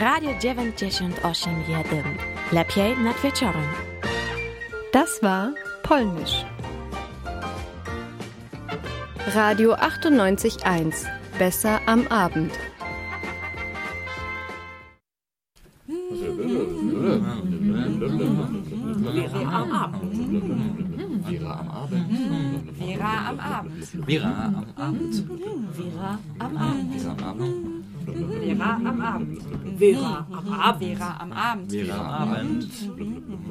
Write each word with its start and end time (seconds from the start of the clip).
Radio 0.00 0.30
98,1. 0.30 2.04
Lepiej 2.52 2.96
nad 2.96 3.22
wieczorem. 3.22 3.68
Das 4.92 5.22
war 5.22 5.52
Polnisch. 5.82 6.46
Radio 9.34 9.74
98.1. 9.74 11.06
Besser 11.38 11.80
am 11.86 12.06
Abend. 12.08 12.52
Vera 19.12 19.52
am 19.52 19.72
Abend. 19.72 20.14
Vera 21.26 21.60
am 21.60 21.68
Abend. 21.68 22.16
Vera 22.78 23.18
am 23.28 23.40
Abend. 23.40 23.76
Vera 24.06 24.48
am 24.48 24.64
Abend. 24.76 25.26
Vera 25.76 26.18
am 26.38 26.56
Abend. 26.56 26.92
Vera 26.92 27.12
am 27.12 27.22
Abend. 27.22 27.59
Vera 29.10 30.26
am 30.30 30.52
Abend. 30.52 30.96
Vera 30.96 31.16
am 31.18 31.32
Abend. 31.32 31.72
Vera 31.72 31.96
am 31.96 32.32
Abend. 32.32 32.64
Vera 32.72 32.92
am 32.92 33.32
Abend. 33.32 33.42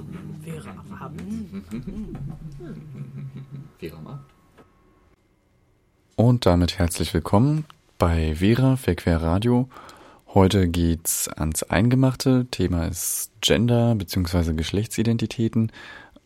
Vera 0.42 0.72
am 0.72 0.94
Abend. 1.02 1.66
Vera 3.78 3.98
am 3.98 4.08
Abend. 4.08 4.22
Und 6.16 6.46
damit 6.46 6.80
herzlich 6.80 7.14
willkommen 7.14 7.66
bei 7.98 8.36
Vera 8.36 8.78
Verquer 8.78 9.22
Radio. 9.22 9.68
Heute 10.34 10.70
geht's 10.70 11.28
ans 11.28 11.64
Eingemachte. 11.64 12.48
Thema 12.52 12.88
ist 12.88 13.32
Gender 13.42 13.96
bzw. 13.96 14.54
Geschlechtsidentitäten. 14.54 15.74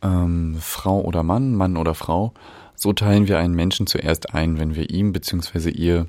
Ähm, 0.04 0.58
Frau 0.60 1.02
oder 1.02 1.24
Mann, 1.24 1.56
Mann 1.56 1.78
oder 1.78 1.96
Frau. 1.96 2.34
So 2.76 2.94
teilen 2.94 3.28
wir 3.28 3.40
einen 3.40 3.56
Menschen 3.56 3.88
zuerst 3.88 4.36
ein, 4.36 4.60
wenn 4.60 4.76
wir 4.76 4.92
ihm 4.92 5.12
bzw. 5.12 5.72
ihr 5.72 6.06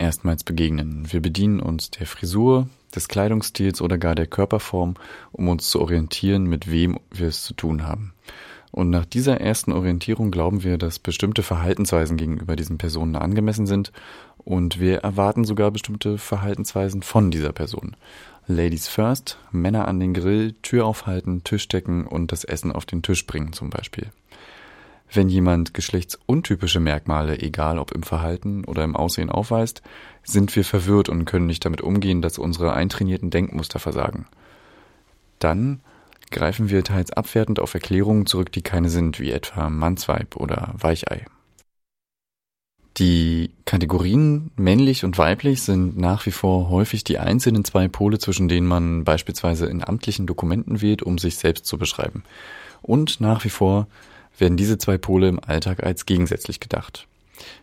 erstmals 0.00 0.44
begegnen. 0.44 1.06
Wir 1.10 1.20
bedienen 1.20 1.60
uns 1.60 1.90
der 1.90 2.06
Frisur, 2.06 2.68
des 2.94 3.08
Kleidungsstils 3.08 3.80
oder 3.80 3.98
gar 3.98 4.14
der 4.14 4.26
Körperform, 4.26 4.94
um 5.32 5.48
uns 5.48 5.70
zu 5.70 5.80
orientieren, 5.80 6.44
mit 6.44 6.70
wem 6.70 6.98
wir 7.10 7.28
es 7.28 7.44
zu 7.44 7.54
tun 7.54 7.84
haben. 7.84 8.12
Und 8.72 8.90
nach 8.90 9.04
dieser 9.04 9.40
ersten 9.40 9.72
Orientierung 9.72 10.30
glauben 10.30 10.62
wir, 10.62 10.78
dass 10.78 11.00
bestimmte 11.00 11.42
Verhaltensweisen 11.42 12.16
gegenüber 12.16 12.54
diesen 12.54 12.78
Personen 12.78 13.16
angemessen 13.16 13.66
sind 13.66 13.92
und 14.38 14.78
wir 14.78 14.98
erwarten 14.98 15.44
sogar 15.44 15.70
bestimmte 15.70 16.18
Verhaltensweisen 16.18 17.02
von 17.02 17.30
dieser 17.30 17.52
Person. 17.52 17.96
Ladies 18.46 18.88
first, 18.88 19.38
Männer 19.50 19.88
an 19.88 20.00
den 20.00 20.14
Grill, 20.14 20.54
Tür 20.62 20.86
aufhalten, 20.86 21.44
Tisch 21.44 21.68
decken 21.68 22.06
und 22.06 22.32
das 22.32 22.44
Essen 22.44 22.72
auf 22.72 22.86
den 22.86 23.02
Tisch 23.02 23.26
bringen 23.26 23.52
zum 23.52 23.70
Beispiel. 23.70 24.08
Wenn 25.12 25.28
jemand 25.28 25.74
geschlechtsuntypische 25.74 26.78
Merkmale, 26.78 27.40
egal 27.40 27.78
ob 27.78 27.90
im 27.90 28.04
Verhalten 28.04 28.64
oder 28.64 28.84
im 28.84 28.94
Aussehen 28.94 29.30
aufweist, 29.30 29.82
sind 30.22 30.54
wir 30.54 30.64
verwirrt 30.64 31.08
und 31.08 31.24
können 31.24 31.46
nicht 31.46 31.64
damit 31.64 31.80
umgehen, 31.80 32.22
dass 32.22 32.38
unsere 32.38 32.74
eintrainierten 32.74 33.30
Denkmuster 33.30 33.80
versagen. 33.80 34.26
Dann 35.40 35.80
greifen 36.30 36.70
wir 36.70 36.84
teils 36.84 37.12
abwertend 37.12 37.58
auf 37.58 37.74
Erklärungen 37.74 38.26
zurück, 38.26 38.52
die 38.52 38.62
keine 38.62 38.88
sind, 38.88 39.18
wie 39.18 39.32
etwa 39.32 39.68
Mannsweib 39.68 40.36
oder 40.36 40.74
Weichei. 40.78 41.26
Die 42.98 43.50
Kategorien 43.64 44.50
männlich 44.56 45.04
und 45.04 45.16
weiblich 45.16 45.62
sind 45.62 45.96
nach 45.96 46.26
wie 46.26 46.32
vor 46.32 46.68
häufig 46.68 47.02
die 47.02 47.18
einzelnen 47.18 47.64
zwei 47.64 47.88
Pole, 47.88 48.18
zwischen 48.18 48.48
denen 48.48 48.66
man 48.66 49.04
beispielsweise 49.04 49.66
in 49.66 49.82
amtlichen 49.82 50.26
Dokumenten 50.26 50.82
wählt, 50.82 51.02
um 51.02 51.18
sich 51.18 51.36
selbst 51.36 51.66
zu 51.66 51.78
beschreiben. 51.78 52.22
Und 52.82 53.20
nach 53.20 53.44
wie 53.44 53.50
vor 53.50 53.86
werden 54.40 54.56
diese 54.56 54.78
zwei 54.78 54.98
Pole 54.98 55.28
im 55.28 55.40
Alltag 55.40 55.82
als 55.82 56.06
gegensätzlich 56.06 56.60
gedacht. 56.60 57.06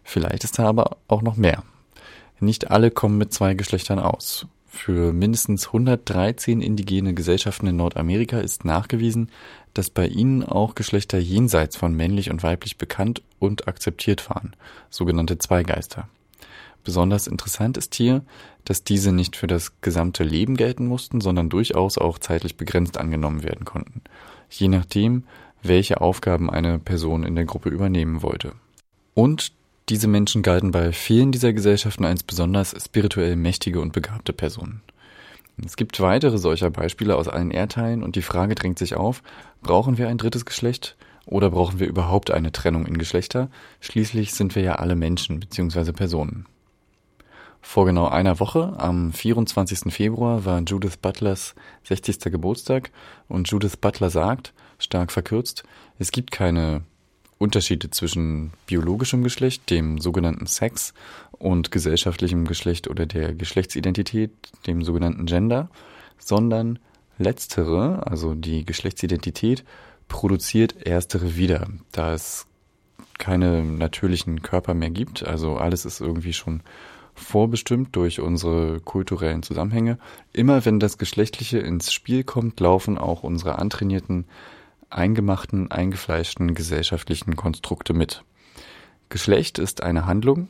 Vielleicht 0.03 0.44
ist 0.44 0.59
da 0.59 0.66
aber 0.66 0.97
auch 1.08 1.22
noch 1.22 1.36
mehr. 1.36 1.64
Nicht 2.39 2.70
alle 2.72 2.92
kommen 2.92 3.17
mit 3.17 3.33
zwei 3.33 3.53
Geschlechtern 3.53 4.00
aus. 4.00 4.45
Für 4.67 5.11
mindestens 5.11 5.67
113 5.67 6.61
indigene 6.61 7.14
Gesellschaften 7.14 7.67
in 7.67 7.78
Nordamerika 7.78 8.39
ist 8.39 8.64
nachgewiesen, 8.64 9.31
dass 9.73 9.89
bei 9.89 10.08
ihnen 10.08 10.44
auch 10.44 10.75
Geschlechter 10.75 11.17
jenseits 11.17 11.77
von 11.77 11.93
männlich 11.93 12.30
und 12.30 12.43
weiblich 12.43 12.77
bekannt 12.77 13.23
und 13.39 13.67
akzeptiert 13.67 14.30
waren, 14.30 14.55
sogenannte 14.89 15.38
Zweigeister. 15.39 16.08
Besonders 16.83 17.27
interessant 17.27 17.77
ist 17.77 17.95
hier, 17.95 18.23
dass 18.65 18.83
diese 18.83 19.11
nicht 19.11 19.36
für 19.36 19.48
das 19.48 19.82
gesamte 19.82 20.23
Leben 20.23 20.55
gelten 20.55 20.86
mussten, 20.86 21.21
sondern 21.21 21.49
durchaus 21.49 21.98
auch 21.98 22.20
zeitlich 22.20 22.55
begrenzt 22.55 22.98
angenommen 22.98 23.44
werden 23.44 23.65
konnten, 23.65 24.02
je 24.49 24.67
nachdem, 24.67 25.23
welche 25.67 26.02
Aufgaben 26.02 26.50
eine 26.50 26.80
Person 26.80 27.23
in 27.23 27.36
der 27.36 27.45
Gruppe 27.45 27.70
übernehmen 27.70 28.22
wollte. 28.22 28.54
Und 29.14 29.52
diese 29.89 30.08
Menschen 30.08 30.42
galten 30.42 30.72
bei 30.72 30.92
vielen 30.92 31.32
dieser 31.32 31.54
Gesellschaften 31.54 32.05
als 32.05 32.23
besonders 32.23 32.76
spirituell 32.83 33.36
mächtige 33.36 33.80
und 33.80 33.94
begabte 33.94 34.33
Personen. 34.33 34.82
Es 35.66 35.76
gibt 35.76 36.00
weitere 36.02 36.38
solcher 36.38 36.70
Beispiele 36.70 37.16
aus 37.16 37.27
allen 37.27 37.52
Erdteilen 37.52 38.04
und 38.04 38.16
die 38.16 38.22
Frage 38.22 38.54
drängt 38.54 38.77
sich 38.77 38.95
auf, 38.95 39.23
brauchen 39.64 39.98
wir 39.98 40.08
ein 40.08 40.17
drittes 40.17 40.45
Geschlecht 40.45 40.98
oder 41.26 41.50
brauchen 41.50 41.80
wir 41.80 41.88
überhaupt 41.88 42.32
eine 42.32 42.52
Trennung 42.52 42.86
in 42.86 42.98
Geschlechter? 42.98 43.50
Schließlich 43.80 44.33
sind 44.33 44.56
wir 44.56 44.61
ja 44.61 44.76
alle 44.76 44.95
Menschen 44.95 45.39
bzw. 45.39 45.94
Personen. 45.94 46.45
Vor 47.61 47.86
genau 47.86 48.08
einer 48.08 48.39
Woche, 48.39 48.76
am 48.77 49.11
24. 49.11 49.92
Februar, 49.94 50.45
war 50.45 50.61
Judith 50.61 50.98
Butlers 51.02 51.56
60. 51.83 52.32
Geburtstag 52.32 52.92
und 53.27 53.50
Judith 53.50 53.77
Butler 53.77 54.10
sagt, 54.10 54.54
stark 54.80 55.11
verkürzt, 55.11 55.64
es 55.99 56.11
gibt 56.11 56.32
keine 56.32 56.83
Unterschiede 57.38 57.92
zwischen 57.92 58.52
biologischem 58.65 59.23
Geschlecht, 59.23 59.70
dem 59.70 59.99
sogenannten 59.99 60.48
Sex, 60.48 60.93
und 61.39 61.71
gesellschaftlichem 61.71 62.45
Geschlecht 62.45 62.88
oder 62.88 63.05
der 63.05 63.33
Geschlechtsidentität, 63.33 64.32
dem 64.65 64.83
sogenannten 64.83 65.26
Gender, 65.26 65.70
sondern 66.17 66.80
letztere, 67.17 68.08
also 68.08 68.33
die 68.33 68.65
Geschlechtsidentität, 68.65 69.64
produziert 70.08 70.86
erstere 70.86 71.36
wieder, 71.36 71.67
da 71.92 72.14
es 72.14 72.48
keine 73.17 73.64
natürlichen 73.64 74.42
Körper 74.42 74.73
mehr 74.73 74.89
gibt, 74.89 75.26
also 75.26 75.58
alles 75.58 75.86
ist 75.86 76.02
irgendwie 76.02 76.33
schon 76.33 76.61
vorbestimmt 77.14 77.95
durch 77.95 78.20
unsere 78.20 78.80
kulturellen 78.80 79.42
Zusammenhänge. 79.42 79.98
Immer 80.33 80.65
wenn 80.65 80.80
das 80.80 80.99
Geschlechtliche 80.99 81.58
ins 81.58 81.92
Spiel 81.92 82.23
kommt, 82.23 82.59
laufen 82.59 82.98
auch 82.99 83.23
unsere 83.23 83.58
antrainierten 83.58 84.26
eingemachten, 84.89 85.71
eingefleischten 85.71 86.55
gesellschaftlichen 86.55 87.36
Konstrukte 87.36 87.93
mit. 87.93 88.23
Geschlecht 89.09 89.59
ist 89.59 89.83
eine 89.83 90.05
Handlung, 90.05 90.49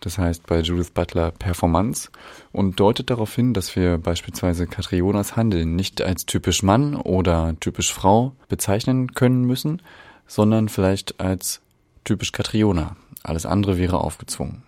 das 0.00 0.18
heißt 0.18 0.46
bei 0.46 0.60
Judith 0.60 0.90
Butler 0.90 1.30
Performance, 1.30 2.10
und 2.52 2.78
deutet 2.78 3.10
darauf 3.10 3.34
hin, 3.34 3.54
dass 3.54 3.76
wir 3.76 3.98
beispielsweise 3.98 4.66
Katrionas 4.66 5.36
Handeln 5.36 5.76
nicht 5.76 6.02
als 6.02 6.26
typisch 6.26 6.62
Mann 6.62 6.94
oder 6.94 7.56
typisch 7.60 7.92
Frau 7.92 8.32
bezeichnen 8.48 9.14
können 9.14 9.44
müssen, 9.44 9.82
sondern 10.26 10.68
vielleicht 10.68 11.20
als 11.20 11.60
typisch 12.04 12.32
Katriona. 12.32 12.96
Alles 13.22 13.46
andere 13.46 13.78
wäre 13.78 14.00
aufgezwungen. 14.00 14.62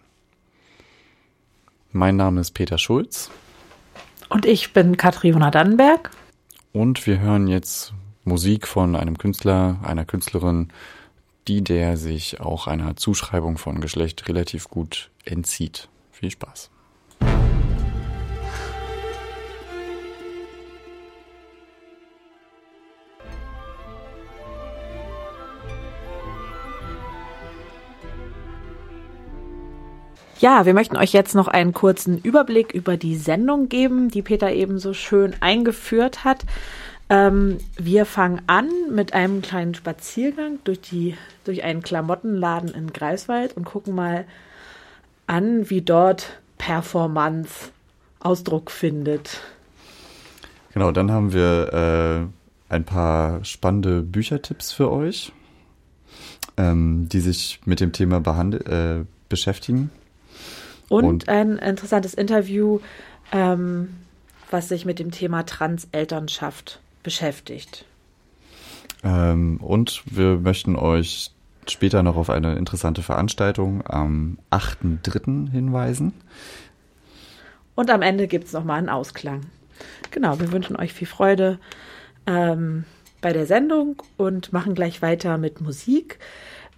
Mein 1.92 2.16
Name 2.16 2.40
ist 2.40 2.52
Peter 2.52 2.78
Schulz. 2.78 3.30
Und 4.28 4.44
ich 4.44 4.72
bin 4.72 4.96
Katriona 4.96 5.50
Dannenberg. 5.50 6.10
Und 6.72 7.06
wir 7.06 7.18
hören 7.20 7.48
jetzt 7.48 7.94
Musik 8.28 8.68
von 8.68 8.94
einem 8.94 9.18
Künstler, 9.18 9.78
einer 9.82 10.04
Künstlerin, 10.04 10.68
die 11.48 11.64
der 11.64 11.96
sich 11.96 12.40
auch 12.40 12.66
einer 12.66 12.94
Zuschreibung 12.94 13.56
von 13.56 13.80
Geschlecht 13.80 14.28
relativ 14.28 14.68
gut 14.68 15.10
entzieht. 15.24 15.88
Viel 16.12 16.30
Spaß. 16.30 16.70
Ja, 30.40 30.66
wir 30.66 30.74
möchten 30.74 30.96
euch 30.96 31.12
jetzt 31.12 31.34
noch 31.34 31.48
einen 31.48 31.72
kurzen 31.72 32.18
Überblick 32.18 32.72
über 32.72 32.96
die 32.96 33.16
Sendung 33.16 33.68
geben, 33.68 34.08
die 34.08 34.22
Peter 34.22 34.52
eben 34.52 34.78
so 34.78 34.92
schön 34.92 35.34
eingeführt 35.40 36.22
hat. 36.22 36.44
Ähm, 37.10 37.58
wir 37.76 38.04
fangen 38.04 38.42
an 38.46 38.68
mit 38.92 39.14
einem 39.14 39.40
kleinen 39.40 39.74
Spaziergang 39.74 40.58
durch, 40.64 40.80
die, 40.80 41.16
durch 41.44 41.64
einen 41.64 41.82
Klamottenladen 41.82 42.74
in 42.74 42.92
Greifswald 42.92 43.56
und 43.56 43.64
gucken 43.64 43.94
mal 43.94 44.26
an, 45.26 45.70
wie 45.70 45.80
dort 45.80 46.38
Performance 46.58 47.70
Ausdruck 48.20 48.70
findet. 48.70 49.40
Genau, 50.74 50.92
dann 50.92 51.10
haben 51.10 51.32
wir 51.32 52.28
äh, 52.70 52.74
ein 52.74 52.84
paar 52.84 53.44
spannende 53.44 54.02
Büchertipps 54.02 54.72
für 54.72 54.90
euch, 54.90 55.32
ähm, 56.56 57.08
die 57.10 57.20
sich 57.20 57.60
mit 57.64 57.80
dem 57.80 57.92
Thema 57.92 58.18
äh, 58.18 59.04
beschäftigen. 59.28 59.90
Und, 60.88 61.04
und, 61.04 61.28
ein 61.28 61.56
interessantes 61.58 62.14
Interview, 62.14 62.80
ähm, 63.32 63.96
was 64.50 64.68
sich 64.68 64.84
mit 64.84 64.98
dem 64.98 65.10
Thema 65.10 65.44
Transelternschaft 65.44 66.80
beschäftigt. 67.08 67.86
Ähm, 69.02 69.56
und 69.62 70.02
wir 70.04 70.36
möchten 70.36 70.76
euch 70.76 71.30
später 71.66 72.02
noch 72.02 72.16
auf 72.16 72.28
eine 72.28 72.56
interessante 72.56 73.02
Veranstaltung 73.02 73.82
am 73.86 74.36
8.3. 74.50 75.50
hinweisen. 75.50 76.12
Und 77.74 77.90
am 77.90 78.02
Ende 78.02 78.26
gibt 78.26 78.44
es 78.44 78.52
nochmal 78.52 78.76
einen 78.76 78.90
Ausklang. 78.90 79.46
genau, 80.10 80.38
wir 80.38 80.52
wünschen 80.52 80.76
euch 80.76 80.92
viel 80.92 81.06
Freude 81.06 81.58
ähm, 82.26 82.84
bei 83.22 83.32
der 83.32 83.46
Sendung 83.46 84.02
und 84.18 84.52
machen 84.52 84.74
gleich 84.74 85.00
weiter 85.00 85.38
mit 85.38 85.62
Musik. 85.62 86.18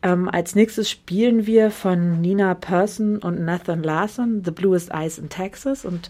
Ähm, 0.00 0.28
als 0.28 0.54
nächstes 0.54 0.88
spielen 0.88 1.44
wir 1.44 1.72
von 1.72 2.20
Nina 2.20 2.54
Persson 2.54 3.18
und 3.18 3.44
Nathan 3.44 3.82
Larson 3.82 4.42
The 4.44 4.52
Bluest 4.52 4.92
Eyes 4.92 5.18
in 5.18 5.28
Texas 5.28 5.84
und 5.84 6.08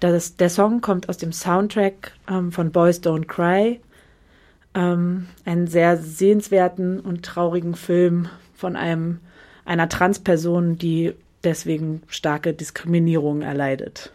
das, 0.00 0.36
der 0.36 0.50
Song 0.50 0.80
kommt 0.80 1.08
aus 1.08 1.18
dem 1.18 1.32
Soundtrack 1.32 2.12
ähm, 2.28 2.52
von 2.52 2.72
Boys 2.72 3.00
Don't 3.00 3.26
Cry, 3.26 3.80
ähm, 4.74 5.26
einen 5.44 5.66
sehr 5.66 5.96
sehenswerten 5.96 7.00
und 7.00 7.24
traurigen 7.24 7.74
Film 7.74 8.28
von 8.54 8.76
einem 8.76 9.20
einer 9.64 9.88
Transperson, 9.88 10.78
die 10.78 11.14
deswegen 11.44 12.02
starke 12.08 12.52
Diskriminierung 12.52 13.42
erleidet. 13.42 14.12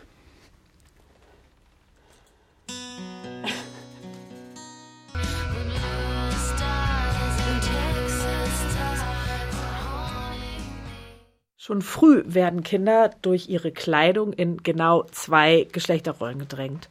Schon 11.65 11.81
früh 11.81 12.21
werden 12.27 12.61
Kinder 12.61 13.09
durch 13.23 13.49
ihre 13.49 13.71
Kleidung 13.71 14.33
in 14.33 14.57
genau 14.57 15.01
zwei 15.05 15.67
Geschlechterrollen 15.71 16.37
gedrängt. 16.37 16.89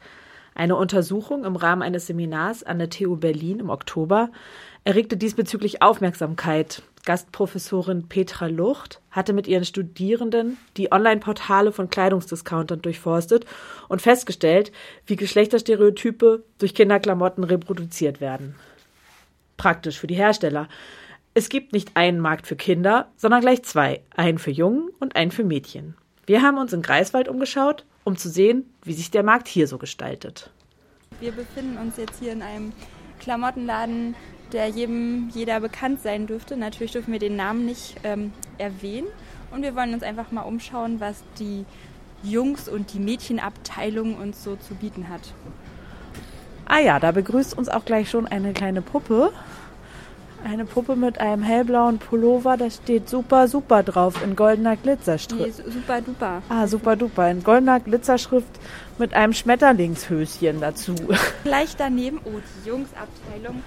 Eine 0.53 0.75
Untersuchung 0.75 1.45
im 1.45 1.55
Rahmen 1.55 1.81
eines 1.81 2.09
Seminars 2.09 2.65
an 2.65 2.81
der 2.81 2.91
TU 2.91 3.15
Berlin 3.15 3.61
im 3.61 3.71
Oktober 3.71 4.31
erregte 4.83 5.17
diesbezüglich 5.17 5.81
Aufmerksamkeit. 5.81 6.83
Gastprofessorin 7.05 8.09
Petra 8.09 8.49
Lucht 8.49 9.01
hatte 9.13 9.33
mit 9.33 9.47
ihren 9.47 9.65
Studierenden 9.65 10.57
die 10.77 10.91
Online-Portale 10.91 11.71
von 11.71 11.89
Kleidungsdiscountern 11.89 12.83
durchforstet 12.83 13.47
und 13.87 14.03
festgestellt, 14.03 14.73
wie 15.07 15.15
Geschlechterstereotype 15.15 16.43
durch 16.59 16.75
Kinderklamotten 16.75 17.45
reproduziert 17.45 18.21
werden. 18.21 18.57
Praktisch 19.57 20.01
für 20.01 20.09
die 20.09 20.17
Hersteller. 20.17 20.69
Es 21.37 21.49
gibt 21.49 21.73
nicht 21.73 21.97
einen 21.97 22.21
Markt 22.21 22.47
für 22.47 22.55
Kinder, 22.55 23.09
sondern 23.17 23.41
gleich 23.41 23.65
zwei. 23.65 24.03
Einen 24.15 24.39
für 24.39 24.53
Jungen 24.53 24.91
und 25.01 25.17
einen 25.17 25.33
für 25.33 25.43
Mädchen. 25.43 25.97
Wir 26.27 26.43
haben 26.43 26.59
uns 26.59 26.73
in 26.73 26.81
Greifswald 26.81 27.27
umgeschaut, 27.27 27.85
um 28.05 28.17
zu 28.17 28.29
sehen, 28.29 28.73
wie 28.85 28.93
sich 28.93 29.11
der 29.11 29.25
Markt 29.25 29.49
hier 29.49 29.67
so 29.67 29.77
gestaltet. 29.77 30.51
Wir 31.19 31.33
befinden 31.33 31.77
uns 31.77 31.97
jetzt 31.97 32.21
hier 32.21 32.31
in 32.31 32.41
einem 32.41 32.73
Klamottenladen, 33.19 34.15
der 34.53 34.69
jedem, 34.69 35.29
jeder 35.35 35.59
bekannt 35.59 36.03
sein 36.03 36.29
dürfte. 36.29 36.57
Natürlich 36.57 36.93
dürfen 36.93 37.11
wir 37.11 37.19
den 37.19 37.35
Namen 37.35 37.67
nicht 37.67 37.97
ähm, 38.05 38.33
erwähnen. 38.59 39.09
Und 39.51 39.63
wir 39.63 39.75
wollen 39.75 39.93
uns 39.93 40.05
einfach 40.05 40.31
mal 40.31 40.43
umschauen, 40.43 41.01
was 41.01 41.25
die 41.41 41.65
Jungs- 42.23 42.69
und 42.69 42.95
die 42.95 43.01
Mädchenabteilung 43.01 44.19
uns 44.19 44.45
so 44.45 44.55
zu 44.55 44.77
bieten 44.77 45.09
hat. 45.09 45.35
Ah 46.67 46.79
ja, 46.79 47.01
da 47.01 47.11
begrüßt 47.11 47.59
uns 47.59 47.69
auch 47.69 47.85
gleich 47.85 48.09
schon 48.09 48.29
eine 48.29 48.53
kleine 48.53 48.83
Puppe. 48.83 49.33
Eine 50.45 50.67
Puppe 50.67 50.95
mit 50.95 51.19
einem 51.21 51.43
hellblauen 51.43 51.99
Pullover, 51.99 52.57
da 52.59 52.69
steht 52.71 53.09
super, 53.09 53.49
super 53.49 53.83
drauf 53.83 54.23
in 54.23 54.37
goldener 54.37 54.73
Nee, 54.73 54.79
Glitzerschrift. 54.83 55.57
su- 55.57 55.71
super 55.71 56.01
duper. 56.03 56.43
Ah, 56.51 56.67
super 56.67 56.97
duper. 56.97 57.31
In 57.31 57.43
goldener 57.43 57.81
Glitzerschrift 57.81 58.47
mit 58.99 59.15
einem 59.15 59.33
Schmetterlingshöschen 59.33 60.61
dazu. 60.61 60.95
Gleich 61.45 61.75
daneben, 61.77 62.21
oh, 62.25 62.31
die 62.63 62.69
Jungsabteilung. 62.69 63.63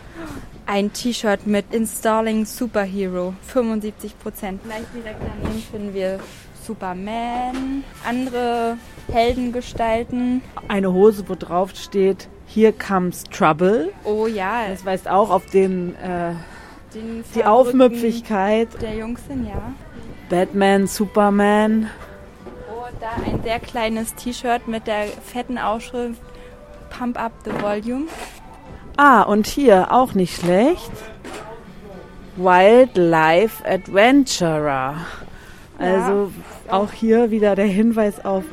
Ein 0.68 0.94
T-Shirt 0.94 1.48
mit 1.48 1.74
Installing 1.74 2.46
Superhero, 2.46 3.34
75 3.48 4.20
Prozent. 4.20 4.64
Gleich 4.64 4.84
direkt 4.94 5.20
daneben 5.42 5.60
finden 5.64 5.94
wir 5.96 6.20
Superman, 6.66 7.84
andere 8.08 8.78
Heldengestalten. 9.12 10.42
Eine 10.68 10.94
Hose, 10.94 11.24
wo 11.28 11.34
drauf 11.36 11.72
steht, 11.76 12.28
Here 12.46 12.72
comes 12.74 13.24
trouble. 13.26 13.90
Oh 14.04 14.28
ja, 14.28 14.68
Das 14.70 14.86
weist 14.86 15.08
auch 15.10 15.30
auf 15.32 15.46
den, 15.48 15.96
äh, 15.96 16.34
den 16.94 17.24
die 17.36 17.44
Aufmüpfigkeit. 17.44 18.70
der 18.82 18.96
Jungs 18.96 19.22
hin, 19.28 19.46
ja. 19.48 19.74
Batman, 20.30 20.88
Superman. 20.88 21.90
Oh, 22.70 22.86
da 23.00 23.10
ein 23.26 23.42
sehr 23.44 23.60
kleines 23.60 24.16
T-Shirt 24.16 24.68
mit 24.68 24.88
der 24.88 25.06
fetten 25.06 25.58
Aufschrift 25.58 26.22
Pump 26.90 27.20
Up 27.20 27.32
the 27.46 27.52
Volume. 27.62 28.06
Ah, 28.98 29.22
und 29.22 29.48
hier 29.48 29.92
auch 29.92 30.14
nicht 30.14 30.42
schlecht. 30.42 30.92
Wildlife 32.36 33.64
Adventurer. 33.68 34.96
Also 35.80 36.32
auch 36.70 36.92
hier 36.92 37.30
wieder 37.32 37.56
der 37.56 37.66
Hinweis 37.66 38.24
auf 38.26 38.44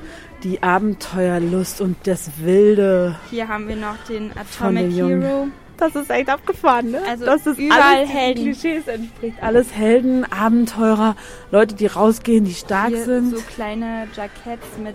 die 0.42 0.62
Abenteuerlust 0.62 1.80
und 1.80 1.96
das 2.04 2.30
Wilde 2.42 3.16
Hier 3.30 3.48
haben 3.48 3.66
wir 3.66 3.76
noch 3.76 3.96
den 4.08 4.30
Atomic 4.32 4.90
den. 4.90 5.22
Hero. 5.22 5.46
Das 5.76 5.94
ist 5.96 6.10
echt 6.10 6.28
abgefahren, 6.28 6.92
ne? 6.92 7.00
Also 7.08 7.24
das 7.24 7.46
ist 7.46 7.58
überall 7.58 7.80
alles 7.98 8.10
Helden. 8.10 8.44
Klischees 8.44 8.86
entspricht. 8.86 9.36
Alles 9.42 9.74
Helden, 9.74 10.24
Abenteurer, 10.30 11.16
Leute, 11.50 11.74
die 11.74 11.86
rausgehen, 11.86 12.44
die 12.44 12.54
stark 12.54 12.88
Hier 12.90 13.04
sind. 13.04 13.36
so 13.36 13.42
kleine 13.54 14.06
Jacketts 14.14 14.66
mit, 14.82 14.94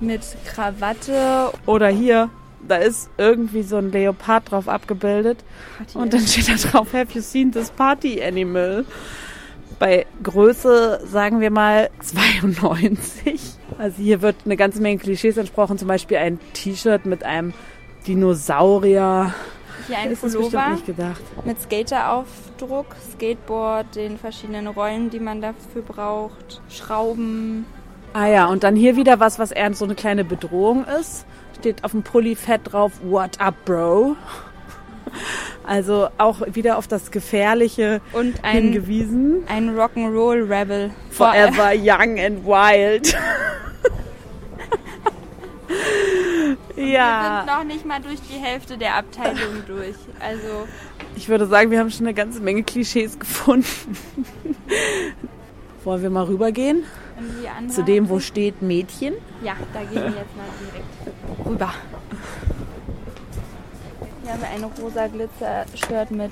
mit 0.00 0.20
Krawatte. 0.46 1.52
Oder 1.64 1.88
hier, 1.88 2.28
da 2.66 2.76
ist 2.76 3.08
irgendwie 3.16 3.62
so 3.62 3.76
ein 3.76 3.90
Leopard 3.90 4.50
drauf 4.50 4.68
abgebildet. 4.68 5.38
Und 5.94 6.12
dann 6.12 6.20
steht 6.26 6.48
da 6.48 6.54
drauf, 6.70 6.92
have 6.92 7.14
you 7.14 7.22
seen 7.22 7.50
this 7.50 7.70
party 7.70 8.22
animal? 8.22 8.84
Bei 9.78 10.06
Größe, 10.22 11.00
sagen 11.06 11.40
wir 11.40 11.50
mal, 11.50 11.88
92. 12.00 13.40
Also 13.78 14.02
hier 14.02 14.20
wird 14.22 14.36
eine 14.44 14.56
ganze 14.56 14.82
Menge 14.82 14.98
Klischees 14.98 15.36
entsprochen. 15.36 15.78
Zum 15.78 15.88
Beispiel 15.88 16.16
ein 16.18 16.38
T-Shirt 16.52 17.06
mit 17.06 17.22
einem 17.24 17.54
Dinosaurier. 18.06 19.32
Hier 19.88 19.98
ein 19.98 20.10
ist 20.10 20.22
das 20.22 20.32
bestimmt 20.32 20.52
Pullover 20.52 20.70
nicht 20.70 20.86
gedacht. 20.86 21.22
mit 21.44 21.60
Skateraufdruck, 21.60 22.86
Skateboard, 23.12 23.96
den 23.96 24.18
verschiedenen 24.18 24.66
Rollen, 24.68 25.10
die 25.10 25.18
man 25.20 25.40
dafür 25.40 25.82
braucht, 25.82 26.60
Schrauben. 26.68 27.66
Ah 28.12 28.26
ja, 28.26 28.46
und 28.46 28.62
dann 28.64 28.76
hier 28.76 28.96
wieder 28.96 29.18
was, 29.20 29.38
was 29.38 29.50
eher 29.50 29.72
so 29.74 29.84
eine 29.84 29.94
kleine 29.94 30.24
Bedrohung 30.24 30.84
ist. 31.00 31.26
Steht 31.58 31.82
auf 31.84 31.90
dem 31.90 32.02
Pulli 32.02 32.36
fett 32.36 32.60
drauf, 32.64 32.92
what 33.02 33.40
up, 33.40 33.54
bro? 33.64 34.14
Also 35.66 36.08
auch 36.18 36.40
wieder 36.54 36.78
auf 36.78 36.86
das 36.86 37.10
Gefährliche 37.10 38.00
Und 38.12 38.42
ein, 38.44 38.56
hingewiesen. 38.56 39.42
ein 39.48 39.74
Rock'n'Roll 39.76 40.48
Rebel. 40.48 40.90
Forever 41.10 41.72
young 41.74 42.18
and 42.18 42.44
wild. 42.46 43.14
Wir 46.78 46.86
ja, 46.86 47.44
sind 47.44 47.56
noch 47.56 47.64
nicht 47.64 47.84
mal 47.84 48.00
durch 48.00 48.20
die 48.20 48.38
Hälfte 48.38 48.78
der 48.78 48.96
Abteilung 48.96 49.64
durch. 49.66 49.96
Also 50.20 50.66
ich 51.16 51.28
würde 51.28 51.46
sagen, 51.46 51.70
wir 51.70 51.78
haben 51.80 51.90
schon 51.90 52.06
eine 52.06 52.14
ganze 52.14 52.40
Menge 52.40 52.62
Klischees 52.62 53.18
gefunden. 53.18 53.66
Wollen 55.84 56.02
wir 56.02 56.10
mal 56.10 56.24
rübergehen 56.24 56.84
zu 57.68 57.82
dem, 57.82 58.08
wo 58.08 58.20
steht 58.20 58.62
Mädchen? 58.62 59.14
Ja, 59.42 59.54
da 59.72 59.80
gehen 59.80 59.94
wir 59.94 60.20
jetzt 60.20 60.36
mal 60.36 60.46
direkt 60.60 61.46
rüber. 61.48 61.72
Hier 64.22 64.32
haben 64.32 64.40
wir 64.40 64.48
ein 64.48 64.64
rosa 64.80 65.06
Glitzer-Shirt 65.06 66.10
mit 66.10 66.30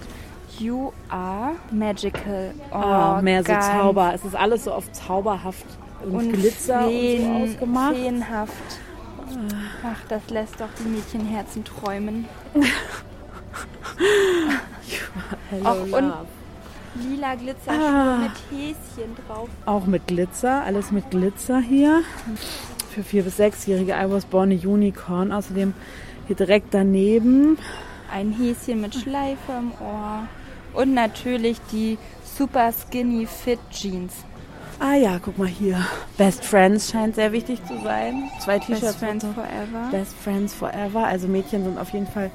You 0.59 0.93
are 1.09 1.53
magical. 1.71 2.53
Oh, 2.71 2.75
Ah, 2.77 3.21
mehr 3.23 3.43
so 3.43 3.53
Zauber. 3.53 4.13
Es 4.15 4.25
ist 4.25 4.37
alles 4.37 4.65
so 4.65 4.73
auf 4.73 4.91
zauberhaft 4.93 5.67
und, 6.05 6.15
und 6.15 6.33
Glitzer 6.33 6.85
Feen, 6.85 7.27
und 7.31 7.47
so 7.49 7.53
ausgemacht. 7.55 7.97
Feenhaft. 7.97 8.53
Ach, 9.85 9.99
das 10.09 10.23
lässt 10.31 10.61
doch 10.61 10.69
die 10.79 10.89
Mädchenherzen 10.89 11.65
träumen. 11.65 12.27
Auch 15.65 15.81
und-. 15.93 16.13
Lila 17.11 17.35
Glitzerschuhe 17.35 17.85
Ah. 17.87 18.17
mit 18.19 18.33
Häschen 18.51 19.15
drauf. 19.27 19.49
Auch 19.67 19.85
mit 19.87 20.07
Glitzer, 20.07 20.63
alles 20.65 20.91
mit 20.93 21.11
Glitzer 21.11 21.61
hier. 21.61 22.03
Für 22.95 23.03
vier 23.03 23.23
bis 23.25 23.37
sechsjährige 23.37 23.93
I 23.93 24.11
was 24.11 24.25
born 24.25 24.51
a 24.51 24.55
unicorn. 24.55 25.31
Außerdem 25.33 25.75
hier 26.27 26.37
direkt 26.37 26.73
daneben 26.73 27.59
Ein 28.11 28.33
Häschen 28.33 28.81
mit 28.81 28.95
Schleife 28.95 29.53
im 29.59 29.73
Ohr. 29.81 30.27
Und 30.73 30.95
natürlich 30.95 31.59
die 31.73 31.99
super 32.39 32.73
skinny 32.73 33.27
fit 33.27 33.59
Jeans. 33.71 34.13
Ah 34.79 34.95
ja, 34.95 35.19
guck 35.23 35.39
mal 35.39 35.49
hier. 35.49 35.85
Best 36.19 36.45
Friends 36.45 36.91
scheint 36.91 37.15
sehr 37.15 37.33
wichtig 37.33 37.65
zu 37.67 37.79
sein. 37.83 38.31
Zwei 38.41 38.59
T-Shirts. 38.59 38.83
Best 38.83 38.99
Friends 38.99 39.25
Forever. 39.25 39.89
Best 39.91 40.15
Friends 40.23 40.55
Forever. 40.55 41.07
Also 41.07 41.29
Mädchen 41.29 41.65
sind 41.65 41.79
auf 41.79 41.91
jeden 41.91 42.07
Fall 42.07 42.31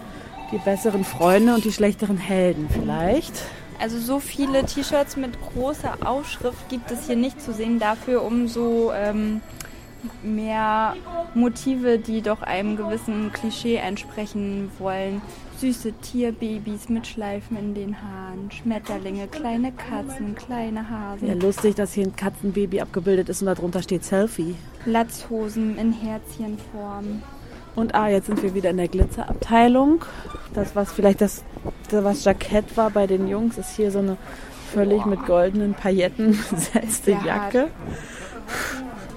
die 0.52 0.58
besseren 0.58 1.06
Freunde 1.06 1.54
und 1.54 1.66
die 1.66 1.72
schlechteren 1.72 2.18
Helden 2.18 2.68
vielleicht. 2.72 3.34
Also 3.80 4.00
so 4.00 4.20
viele 4.20 4.66
T-Shirts 4.66 5.18
mit 5.18 5.40
großer 5.54 6.00
Aufschrift 6.06 6.68
gibt 6.70 6.92
es 6.92 7.08
hier 7.08 7.16
nicht 7.16 7.42
zu 7.42 7.54
sehen. 7.54 7.80
Dafür 7.80 8.24
umso 8.24 8.92
ähm, 8.92 9.42
mehr 10.24 10.96
Motive, 11.36 12.00
die 12.00 12.22
doch 12.22 12.42
einem 12.42 12.76
gewissen 12.76 13.32
Klischee 13.32 13.76
entsprechen 13.76 14.72
wollen. 14.80 15.22
Süße 15.62 15.94
Tierbabys 16.02 16.90
mit 16.90 17.06
Schleifen 17.06 17.56
in 17.56 17.76
den 17.76 17.96
Haaren, 18.02 18.50
Schmetterlinge, 18.50 19.28
kleine 19.28 19.72
Katzen, 19.72 20.34
kleine 20.34 20.90
Hasen, 20.90 21.28
Ja, 21.28 21.36
lustig, 21.36 21.76
dass 21.76 21.94
hier 21.94 22.08
ein 22.08 22.16
Katzenbaby 22.16 22.82
abgebildet 22.82 23.30
ist 23.30 23.44
und 23.44 23.46
darunter 23.46 23.84
steht 23.84 24.04
Selfie. 24.04 24.56
Latzhosen 24.88 25.78
in 25.78 25.94
Herzchenform. 25.94 27.22
Und 27.76 27.94
ah, 27.94 28.10
jetzt 28.10 28.26
sind 28.26 28.42
wir 28.42 28.56
wieder 28.56 28.72
in 28.72 28.78
der 28.78 28.88
Glitzerabteilung. 28.88 30.04
Das, 30.56 30.76
was 30.76 30.92
vielleicht 30.92 31.22
das, 31.22 31.44
das 31.92 32.04
was 32.04 32.26
Jackett 32.26 32.76
war 32.76 32.90
bei 32.90 33.06
den 33.06 33.28
Jungs, 33.28 33.60
ist 33.60 33.76
hier 33.76 33.92
so 33.92 34.00
eine 34.00 34.18
völlig 34.74 35.06
mit 35.06 35.28
goldenen 35.28 35.76
Pailletten 35.76 36.40
besetzte. 36.50 37.12
Jacke. 37.24 37.68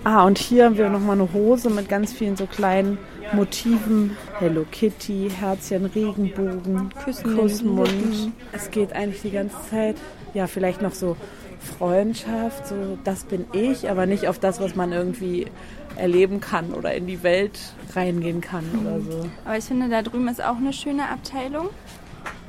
Ah, 0.04 0.26
und 0.26 0.36
hier 0.36 0.66
haben 0.66 0.76
wir 0.76 0.90
nochmal 0.90 1.18
eine 1.18 1.32
Hose 1.32 1.70
mit 1.70 1.88
ganz 1.88 2.12
vielen 2.12 2.36
so 2.36 2.44
kleinen 2.44 2.98
Motiven. 3.32 4.16
Hello 4.38 4.64
Kitty, 4.70 5.30
Herzchen, 5.30 5.86
Regenbogen, 5.86 6.90
Küssen, 7.04 7.36
Kussmund. 7.36 8.32
Es 8.52 8.70
geht 8.70 8.92
eigentlich 8.92 9.22
die 9.22 9.30
ganze 9.30 9.56
Zeit, 9.70 9.96
ja, 10.34 10.46
vielleicht 10.46 10.82
noch 10.82 10.92
so 10.92 11.16
Freundschaft, 11.78 12.68
so 12.68 12.98
das 13.04 13.24
bin 13.24 13.46
ich, 13.52 13.90
aber 13.90 14.06
nicht 14.06 14.28
auf 14.28 14.38
das, 14.38 14.60
was 14.60 14.74
man 14.74 14.92
irgendwie 14.92 15.46
erleben 15.96 16.40
kann 16.40 16.74
oder 16.74 16.94
in 16.94 17.06
die 17.06 17.22
Welt 17.22 17.58
reingehen 17.94 18.40
kann 18.40 18.64
oder 18.80 19.00
so. 19.00 19.28
Aber 19.44 19.56
ich 19.56 19.64
finde, 19.64 19.88
da 19.88 20.02
drüben 20.02 20.28
ist 20.28 20.42
auch 20.42 20.56
eine 20.56 20.72
schöne 20.72 21.08
Abteilung. 21.08 21.70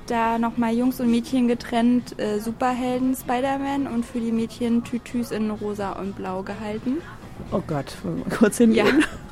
Da 0.08 0.38
nochmal 0.38 0.76
Jungs 0.76 1.00
und 1.00 1.10
Mädchen 1.10 1.48
getrennt, 1.48 2.20
äh, 2.20 2.40
Superhelden 2.40 3.16
Spider-Man 3.16 3.88
und 3.88 4.06
für 4.06 4.20
die 4.20 4.32
Mädchen 4.32 4.84
Tütüs 4.84 5.32
in 5.32 5.50
rosa 5.50 5.94
und 5.94 6.16
blau 6.16 6.44
gehalten. 6.44 6.98
Oh 7.52 7.62
Gott, 7.66 7.96
wollen 8.04 8.18
wir 8.18 8.26
mal 8.26 8.38
kurz 8.38 8.58
hingehen? 8.58 9.04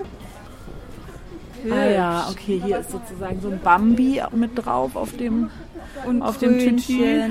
Ah 1.72 1.86
ja, 1.86 2.28
okay, 2.30 2.62
hier 2.64 2.80
ist 2.80 2.92
sozusagen 2.92 3.40
so 3.42 3.50
ein 3.50 3.60
Bambi 3.64 4.22
mit 4.36 4.52
drauf 4.56 4.96
auf 4.96 5.16
dem 5.16 5.50
Und 6.06 6.22
Auf 6.22 6.38
dem 6.38 6.60
Tütü. 6.60 7.22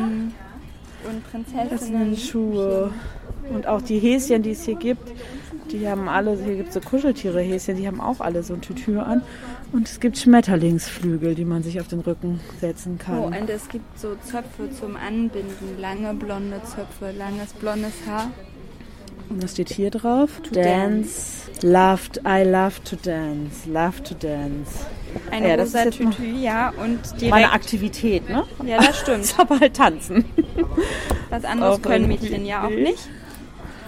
Und 1.09 1.31
Prinzessinnen. 1.31 2.17
Schuhe. 2.17 2.93
Und 3.53 3.67
auch 3.67 3.83
die 3.83 3.99
Häschen, 3.99 4.43
die 4.43 4.53
es 4.53 4.65
hier 4.65 4.77
gibt, 4.77 5.13
die 5.73 5.89
haben 5.89 6.09
alle, 6.09 6.37
hier 6.37 6.57
gibt 6.57 6.69
es 6.69 6.75
so 6.75 6.81
Kuscheltiere-Häschen, 6.81 7.77
die 7.77 7.87
haben 7.87 8.01
auch 8.01 8.21
alle 8.21 8.43
so 8.43 8.55
ein 8.55 8.61
Tütü 8.61 8.99
an. 8.99 9.23
Und 9.73 9.89
es 9.89 10.01
gibt 10.01 10.19
Schmetterlingsflügel, 10.19 11.35
die 11.35 11.45
man 11.45 11.63
sich 11.63 11.81
auf 11.81 11.89
den 11.89 12.01
Rücken 12.01 12.41
setzen 12.61 12.99
kann. 12.99 13.19
Oh, 13.19 13.27
und 13.27 13.49
es 13.49 13.69
gibt 13.69 13.99
so 13.99 14.15
Zöpfe 14.23 14.71
zum 14.79 14.97
Anbinden. 14.97 15.81
Lange 15.81 16.15
blonde 16.15 16.61
Zöpfe, 16.65 17.11
langes 17.17 17.53
blondes 17.55 17.95
Haar. 18.07 18.31
Was 19.41 19.53
steht 19.53 19.71
hier 19.71 19.91
drauf? 19.91 20.31
dance. 20.53 21.51
Loved, 21.63 22.21
I 22.27 22.43
love 22.43 22.83
to 22.85 22.97
dance. 22.97 23.69
Love 23.69 24.03
to 24.03 24.15
dance. 24.15 24.87
Eine 25.31 25.49
Ja, 25.51 25.55
rosa 25.57 25.85
Tütü, 25.91 26.25
ja. 26.25 26.71
Und 26.71 27.01
Meine. 27.29 27.53
Aktivität, 27.53 28.29
ne? 28.29 28.45
Ja, 28.65 28.79
das 28.79 28.99
stimmt. 29.01 29.21
Ist 29.25 29.39
aber 29.39 29.61
halt 29.61 29.77
tanzen. 29.77 30.25
Was 31.31 31.45
anderes 31.45 31.79
Auch 31.79 31.83
können 31.83 32.09
Mädchen 32.09 32.45
ja 32.45 32.65
auch 32.65 32.71
nicht. 32.71 32.83
nicht. 32.83 33.09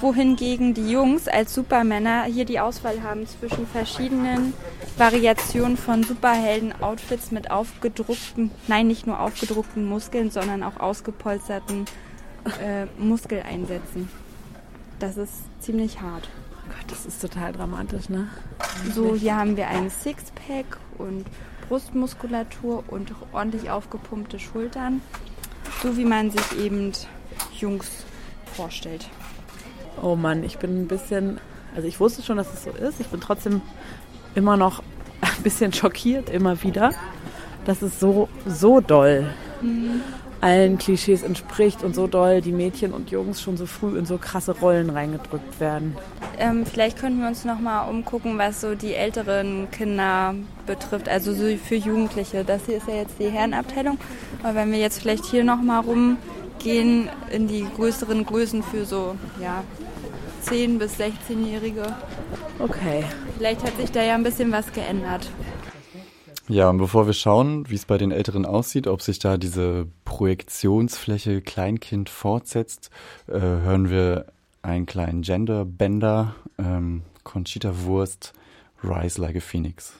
Wohingegen 0.00 0.74
die 0.74 0.90
Jungs 0.90 1.28
als 1.28 1.54
Supermänner 1.54 2.24
hier 2.24 2.44
die 2.44 2.60
Auswahl 2.60 3.02
haben 3.02 3.26
zwischen 3.26 3.66
verschiedenen 3.66 4.52
Variationen 4.98 5.76
von 5.76 6.02
Superhelden-Outfits 6.02 7.30
mit 7.30 7.50
aufgedruckten, 7.50 8.50
nein, 8.66 8.86
nicht 8.86 9.06
nur 9.06 9.18
aufgedruckten 9.20 9.86
Muskeln, 9.86 10.30
sondern 10.30 10.62
auch 10.62 10.78
ausgepolsterten 10.78 11.86
äh, 12.62 12.86
Muskeleinsätzen. 13.02 14.08
Das 15.04 15.18
ist 15.18 15.42
ziemlich 15.60 16.00
hart. 16.00 16.30
Gott, 16.66 16.90
das 16.90 17.04
ist 17.04 17.20
total 17.20 17.52
dramatisch, 17.52 18.08
ne? 18.08 18.26
So, 18.94 19.14
hier 19.14 19.36
haben 19.36 19.54
wir 19.54 19.68
einen 19.68 19.90
Sixpack 19.90 20.78
und 20.96 21.26
Brustmuskulatur 21.68 22.84
und 22.88 23.12
ordentlich 23.34 23.68
aufgepumpte 23.68 24.38
Schultern. 24.38 25.02
So 25.82 25.98
wie 25.98 26.06
man 26.06 26.30
sich 26.30 26.58
eben 26.58 26.92
Jungs 27.52 27.90
vorstellt. 28.54 29.06
Oh 30.00 30.16
Mann, 30.16 30.42
ich 30.42 30.56
bin 30.56 30.84
ein 30.84 30.88
bisschen, 30.88 31.38
also 31.76 31.86
ich 31.86 32.00
wusste 32.00 32.22
schon, 32.22 32.38
dass 32.38 32.54
es 32.54 32.64
so 32.64 32.70
ist. 32.70 32.98
Ich 32.98 33.08
bin 33.08 33.20
trotzdem 33.20 33.60
immer 34.34 34.56
noch 34.56 34.82
ein 35.20 35.42
bisschen 35.42 35.74
schockiert, 35.74 36.30
immer 36.30 36.62
wieder, 36.62 36.92
dass 37.66 37.82
es 37.82 38.00
so, 38.00 38.30
so 38.46 38.80
doll 38.80 39.28
allen 40.44 40.76
Klischees 40.76 41.22
entspricht 41.22 41.82
und 41.82 41.94
so 41.94 42.06
doll 42.06 42.42
die 42.42 42.52
Mädchen 42.52 42.92
und 42.92 43.10
Jungs 43.10 43.40
schon 43.40 43.56
so 43.56 43.64
früh 43.64 43.96
in 43.98 44.04
so 44.04 44.18
krasse 44.18 44.52
Rollen 44.52 44.90
reingedrückt 44.90 45.58
werden. 45.58 45.96
Ähm, 46.38 46.66
vielleicht 46.66 46.98
könnten 46.98 47.20
wir 47.20 47.28
uns 47.28 47.46
noch 47.46 47.58
mal 47.58 47.88
umgucken, 47.88 48.36
was 48.36 48.60
so 48.60 48.74
die 48.74 48.92
älteren 48.92 49.68
Kinder 49.70 50.34
betrifft, 50.66 51.08
also 51.08 51.32
so 51.32 51.44
für 51.56 51.76
Jugendliche. 51.76 52.44
Das 52.44 52.66
hier 52.66 52.76
ist 52.76 52.86
ja 52.86 52.94
jetzt 52.96 53.14
die 53.18 53.30
Herrenabteilung, 53.30 53.96
aber 54.42 54.54
wenn 54.56 54.70
wir 54.70 54.78
jetzt 54.78 55.00
vielleicht 55.00 55.24
hier 55.24 55.44
noch 55.44 55.62
mal 55.62 55.80
rumgehen 55.80 57.08
in 57.30 57.48
die 57.48 57.64
größeren 57.76 58.26
Größen 58.26 58.62
für 58.62 58.84
so 58.84 59.16
ja 59.40 59.64
10 60.42 60.78
bis 60.78 60.96
16-Jährige, 61.00 61.84
Okay. 62.58 63.02
vielleicht 63.38 63.64
hat 63.64 63.78
sich 63.78 63.90
da 63.90 64.02
ja 64.02 64.14
ein 64.14 64.22
bisschen 64.22 64.52
was 64.52 64.70
geändert. 64.74 65.30
Ja, 66.46 66.68
und 66.68 66.76
bevor 66.76 67.06
wir 67.06 67.14
schauen, 67.14 67.70
wie 67.70 67.74
es 67.74 67.86
bei 67.86 67.96
den 67.96 68.10
Älteren 68.10 68.44
aussieht, 68.44 68.86
ob 68.86 69.00
sich 69.00 69.18
da 69.18 69.38
diese 69.38 69.86
Projektionsfläche 70.04 71.40
Kleinkind 71.40 72.10
fortsetzt, 72.10 72.90
äh, 73.28 73.40
hören 73.40 73.88
wir 73.88 74.26
einen 74.60 74.84
kleinen 74.84 75.22
Gender-Bender, 75.22 76.34
ähm, 76.58 77.00
Conchita 77.22 77.84
Wurst, 77.84 78.34
Rise 78.82 79.22
Like 79.22 79.36
a 79.36 79.40
Phoenix. 79.40 79.94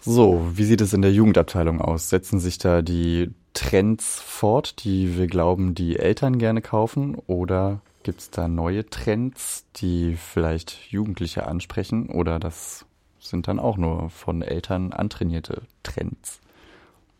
So, 0.00 0.46
wie 0.54 0.64
sieht 0.64 0.80
es 0.80 0.92
in 0.92 1.02
der 1.02 1.12
Jugendabteilung 1.12 1.80
aus? 1.80 2.08
Setzen 2.08 2.38
sich 2.38 2.58
da 2.58 2.82
die 2.82 3.32
Trends 3.56 4.20
fort, 4.20 4.84
die 4.84 5.16
wir 5.16 5.28
glauben, 5.28 5.74
die 5.74 5.98
Eltern 5.98 6.36
gerne 6.36 6.60
kaufen? 6.60 7.16
Oder 7.26 7.80
gibt 8.02 8.20
es 8.20 8.30
da 8.30 8.48
neue 8.48 8.84
Trends, 8.84 9.64
die 9.76 10.16
vielleicht 10.16 10.78
Jugendliche 10.90 11.46
ansprechen? 11.46 12.10
Oder 12.10 12.38
das 12.38 12.84
sind 13.18 13.48
dann 13.48 13.58
auch 13.58 13.78
nur 13.78 14.10
von 14.10 14.42
Eltern 14.42 14.92
antrainierte 14.92 15.62
Trends? 15.82 16.40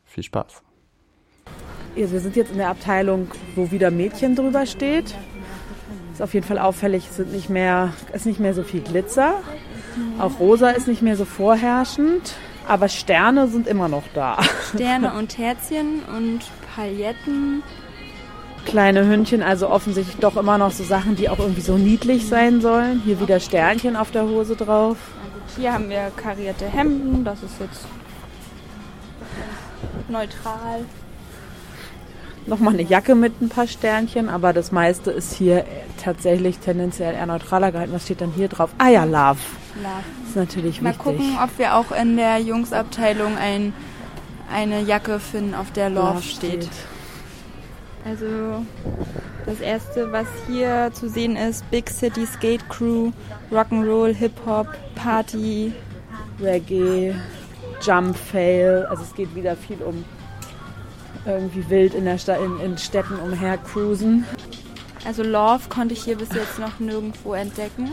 Viel 0.05 0.25
Spaß. 0.25 0.63
Ja, 1.97 2.13
wir 2.13 2.21
sind 2.21 2.37
jetzt 2.37 2.53
in 2.53 2.59
der 2.59 2.69
Abteilung, 2.69 3.29
wo 3.55 3.71
wieder 3.71 3.91
Mädchen 3.91 4.37
drüber 4.37 4.67
steht. 4.67 5.15
Ist 6.13 6.21
auf 6.21 6.35
jeden 6.35 6.47
Fall 6.47 6.59
auffällig, 6.59 7.07
es 7.09 7.17
sind 7.17 7.33
nicht 7.33 7.49
mehr, 7.49 7.95
ist 8.13 8.27
nicht 8.27 8.41
mehr 8.41 8.53
so 8.53 8.63
viel 8.63 8.83
Glitzer. 8.83 9.43
Auch 10.19 10.39
rosa 10.39 10.69
ist 10.69 10.87
nicht 10.87 11.01
mehr 11.01 11.17
so 11.17 11.25
vorherrschend. 11.25 12.35
Aber 12.67 12.89
Sterne 12.89 13.49
sind 13.49 13.67
immer 13.67 13.89
noch 13.89 14.05
da. 14.15 14.39
Sterne 14.75 15.13
und 15.19 15.39
Herzchen 15.39 16.03
und 16.17 16.41
Pailletten. 16.75 17.63
Kleine 18.65 19.07
Hündchen, 19.07 19.43
also 19.43 19.71
offensichtlich 19.71 20.17
doch 20.17 20.37
immer 20.37 20.59
noch 20.59 20.73
so 20.73 20.83
Sachen, 20.83 21.15
die 21.15 21.29
auch 21.29 21.39
irgendwie 21.39 21.61
so 21.61 21.79
niedlich 21.79 22.27
sein 22.27 22.61
sollen. 22.61 23.01
Hier 23.05 23.21
wieder 23.21 23.39
Sternchen 23.39 23.95
auf 23.95 24.11
der 24.11 24.25
Hose 24.25 24.57
drauf. 24.57 24.97
Hier 25.57 25.73
haben 25.73 25.89
wir 25.89 26.11
karierte 26.17 26.67
Hemden, 26.67 27.25
das 27.25 27.43
ist 27.45 27.61
jetzt 27.61 27.87
neutral. 30.09 30.85
Nochmal 32.47 32.75
eine 32.75 32.83
Jacke 32.83 33.17
mit 33.17 33.41
ein 33.43 33.49
paar 33.49 33.67
Sternchen, 33.67 34.29
aber 34.29 34.53
das 34.53 34.71
meiste 34.71 35.11
ist 35.11 35.33
hier 35.35 35.65
tatsächlich 36.03 36.59
tendenziell 36.59 37.15
eher 37.15 37.27
neutraler 37.27 37.73
gehalten. 37.73 37.93
Was 37.93 38.05
steht 38.05 38.21
dann 38.21 38.33
hier 38.33 38.49
drauf? 38.49 38.71
Ah 38.79 38.89
ja, 38.89 39.05
Love. 39.05 39.41
Love. 39.83 40.05
ist 40.29 40.37
natürlich 40.37 40.81
Mal 40.81 40.91
wichtig. 40.91 41.05
gucken, 41.05 41.39
ob 41.43 41.59
wir 41.59 41.75
auch 41.75 41.91
in 41.91 42.17
der 42.17 42.39
Jungsabteilung 42.39 43.37
ein, 43.37 43.73
eine 44.53 44.81
Jacke 44.83 45.19
finden, 45.19 45.55
auf 45.55 45.73
der 45.73 45.91
Love, 45.91 46.23
steht. 46.23 46.69
Also 48.05 48.65
das 49.45 49.61
erste, 49.61 50.13
was 50.13 50.29
hier 50.47 50.91
zu 50.93 51.09
sehen 51.09 51.35
ist, 51.35 51.69
Big 51.73 51.91
City 51.91 52.27
Skate 52.27 52.69
Crew, 52.69 53.11
Rock'n'Roll, 53.51 54.15
Hip-Hop, 54.15 54.69
Party. 54.95 55.73
Reggae, 56.41 57.15
Jump 57.83 58.17
Fail. 58.17 58.87
Also 58.89 59.03
es 59.03 59.15
geht 59.15 59.35
wieder 59.35 59.57
viel 59.57 59.79
um 59.83 60.05
irgendwie 61.25 61.69
wild 61.71 61.95
in, 61.95 62.05
der 62.05 62.19
Sta 62.19 62.35
in, 62.35 62.61
in 62.61 62.79
Städten 62.79 63.17
umher 63.17 63.59
cruisen. 63.59 64.25
Also 65.07 65.23
Love 65.23 65.69
konnte 65.69 65.95
ich 65.95 66.03
hier 66.05 66.17
bis 66.17 66.31
jetzt 66.35 66.59
noch 66.59 66.81
nirgendwo 66.81 67.35
entdecken. 67.35 67.91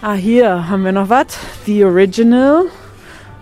Ah, 0.00 0.14
hier 0.14 0.68
haben 0.68 0.84
wir 0.84 0.92
noch 0.92 1.08
was. 1.08 1.26
The 1.66 1.84
Original. 1.84 2.64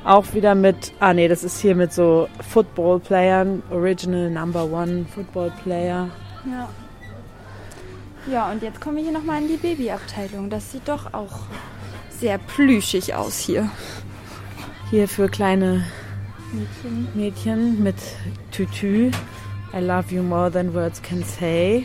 Auch 0.05 0.35
wieder 0.35 0.55
mit, 0.55 0.93
ah 1.01 1.13
nee, 1.13 1.29
das 1.29 1.45
ist 1.45 1.61
hier 1.61 1.75
mit 1.75 1.93
so 1.93 2.29
Football-Playern. 2.51 3.63
Original 3.71 4.31
Number 4.31 4.65
One 4.65 5.05
Football-Player. 5.15 6.09
Ja. 6.45 6.69
Ja, 8.31 8.51
und 8.51 8.63
jetzt 8.63 8.81
kommen 8.81 8.97
wir 8.97 9.05
hier 9.05 9.13
nochmal 9.13 9.43
in 9.43 9.49
die 9.49 9.57
Babyabteilung. 9.57 10.51
Das 10.51 10.73
sieht 10.73 10.89
doch 10.89 11.13
auch 11.15 11.41
sehr 12.11 12.39
plüschig 12.39 13.15
aus 13.15 13.39
hier. 13.39 13.71
Hier 14.91 15.07
für 15.07 15.29
kleine 15.29 15.85
Mädchen. 16.57 17.09
Mädchen 17.15 17.83
mit 17.83 17.97
Tütü. 18.51 19.11
I 19.75 19.81
love 19.81 20.15
you 20.15 20.23
more 20.23 20.51
than 20.51 20.73
words 20.75 21.03
can 21.03 21.23
say. 21.23 21.85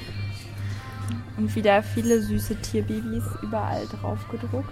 Und 1.38 1.54
wieder 1.56 1.82
viele 1.84 2.22
süße 2.22 2.56
Tierbabys 2.62 3.24
überall 3.42 3.86
drauf 3.88 4.20
gedruckt. 4.30 4.72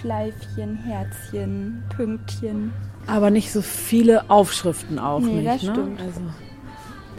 Schleifchen, 0.00 0.76
Herzchen, 0.76 1.82
Pünktchen. 1.94 2.72
Aber 3.06 3.30
nicht 3.30 3.52
so 3.52 3.62
viele 3.62 4.30
Aufschriften 4.30 4.98
auch 4.98 5.20
Nee, 5.20 5.34
nicht. 5.40 5.46
das 5.48 5.62
ne? 5.62 5.72
stimmt. 5.72 6.00
Also 6.00 6.20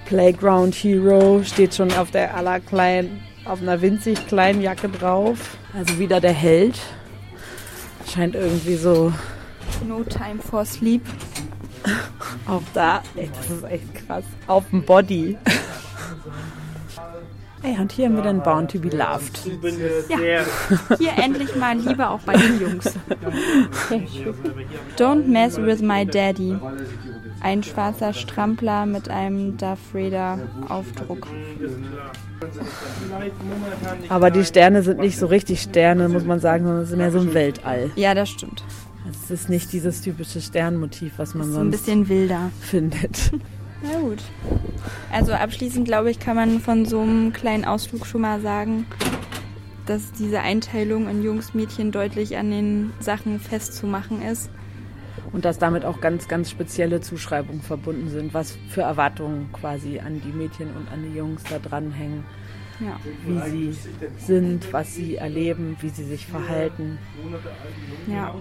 Playground 0.06 0.74
Hero 0.76 1.42
steht 1.44 1.76
schon 1.76 1.92
auf 1.94 2.12
der 2.12 2.36
allerkleinen, 2.36 3.20
auf 3.46 3.62
einer 3.62 3.82
winzig 3.82 4.26
kleinen 4.28 4.62
Jacke 4.62 4.90
drauf. 4.90 5.58
Also 5.74 5.98
wieder 6.00 6.22
der 6.22 6.34
Held. 6.34 6.80
Scheint 8.12 8.36
irgendwie 8.36 8.76
so 8.76 9.12
No 9.88 10.04
time 10.04 10.40
for 10.40 10.64
sleep. 10.66 11.02
Auch 12.48 12.62
da. 12.74 13.02
Ey, 13.16 13.30
das 13.36 13.58
ist 13.58 13.64
echt 13.64 13.96
krass. 14.08 14.24
Auf 14.48 14.70
dem 14.70 14.84
Body. 14.84 15.38
Ey, 17.64 17.78
und 17.80 17.94
hier 17.94 18.08
haben 18.08 18.18
wir 18.18 18.24
dann 18.24 18.44
Bound 18.44 18.72
to 18.72 18.80
be 18.80 18.90
Loved. 18.90 19.40
Ja, 20.10 20.42
hier 20.98 21.12
endlich 21.18 21.56
mal 21.56 21.78
Liebe 21.78 22.10
auch 22.10 22.20
bei 22.20 22.34
den 22.34 22.60
Jungs. 22.60 22.94
Don't 24.98 25.28
mess 25.28 25.58
with 25.58 25.82
my 25.82 26.06
daddy. 26.06 26.58
Ein 27.40 27.64
schwarzer 27.64 28.14
Strampler 28.14 28.86
mit 28.86 29.10
einem 29.10 29.56
Darth 29.58 29.80
Vader 29.94 30.40
Aufdruck. 30.68 31.28
Aber 34.10 34.30
die 34.30 34.44
Sterne 34.44 34.84
sind 34.84 35.00
nicht 35.00 35.18
so 35.18 35.28
richtig 35.28 35.62
Sterne, 35.62 36.10
muss 36.10 36.26
man 36.26 36.42
sagen, 36.42 36.66
sondern 36.66 36.84
es 36.84 36.92
ist 36.92 36.98
mehr 36.98 37.12
so 37.12 37.20
ein 37.20 37.34
Weltall. 37.34 37.92
Ja, 37.96 38.14
das 38.14 38.30
stimmt. 38.30 38.64
Es 39.14 39.32
ist 39.32 39.50
nicht 39.50 39.72
dieses 39.72 40.02
typische 40.02 40.42
Sternmotiv, 40.42 41.14
was 41.18 41.34
man 41.36 41.46
So 41.52 41.60
ein 41.60 41.72
sonst 41.72 41.72
bisschen 41.72 42.10
wilder. 42.10 42.52
findet. 42.62 43.32
Na 43.84 44.00
gut. 44.00 44.22
Also 45.12 45.34
abschließend 45.34 45.86
glaube 45.86 46.10
ich, 46.12 46.20
kann 46.20 46.36
man 46.36 46.60
von 46.60 46.86
so 46.86 47.02
einem 47.02 47.34
kleinen 47.34 47.66
Ausflug 47.66 48.06
schon 48.06 48.22
mal 48.22 48.42
sagen, 48.42 48.86
dass 49.86 50.12
diese 50.14 50.40
Einteilung 50.40 51.10
in 51.10 51.24
Jungs, 51.24 51.54
Mädchen 51.54 51.92
deutlich 51.92 52.38
an 52.38 52.52
den 52.52 52.94
Sachen 53.00 53.40
festzumachen 53.40 54.22
ist. 54.22 54.50
Und 55.34 55.46
dass 55.46 55.58
damit 55.58 55.84
auch 55.84 56.00
ganz, 56.00 56.28
ganz 56.28 56.50
spezielle 56.52 57.02
Zuschreibungen 57.02 57.62
verbunden 57.62 58.10
sind, 58.10 58.34
was 58.34 58.56
für 58.70 58.82
Erwartungen 58.82 59.50
quasi 59.52 60.00
an 60.00 60.22
die 60.22 60.32
Mädchen 60.32 60.68
und 60.76 60.92
an 60.92 61.04
die 61.04 61.18
Jungs 61.18 61.44
da 61.50 61.58
dranhängen, 61.60 62.24
Ja. 62.80 63.00
wie 63.26 63.72
sie 63.72 63.78
sind, 64.18 64.74
was 64.74 64.96
sie 64.96 65.16
erleben, 65.16 65.78
wie 65.82 65.90
sie 65.90 66.04
sich 66.04 66.26
verhalten. 66.26 66.98
Ja. 68.08 68.34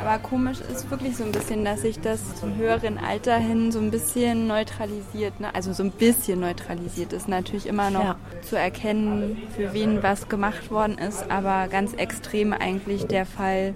Aber 0.00 0.18
komisch 0.18 0.58
ist 0.60 0.90
wirklich 0.90 1.16
so 1.16 1.24
ein 1.24 1.32
bisschen, 1.32 1.64
dass 1.64 1.82
sich 1.82 1.98
das 2.00 2.34
zum 2.36 2.56
höheren 2.56 2.98
Alter 2.98 3.36
hin 3.38 3.72
so 3.72 3.78
ein 3.78 3.90
bisschen 3.90 4.46
neutralisiert. 4.46 5.40
Ne? 5.40 5.54
Also 5.54 5.72
so 5.72 5.82
ein 5.82 5.90
bisschen 5.92 6.40
neutralisiert 6.40 7.12
ist 7.12 7.28
natürlich 7.28 7.66
immer 7.66 7.90
noch 7.90 8.04
Ja. 8.04 8.16
zu 8.42 8.56
erkennen, 8.56 9.38
für 9.54 9.72
wen 9.72 10.02
was 10.02 10.28
gemacht 10.28 10.70
worden 10.70 10.98
ist, 10.98 11.30
aber 11.30 11.68
ganz 11.68 11.94
extrem 11.94 12.52
eigentlich 12.52 13.06
der 13.06 13.26
Fall 13.26 13.74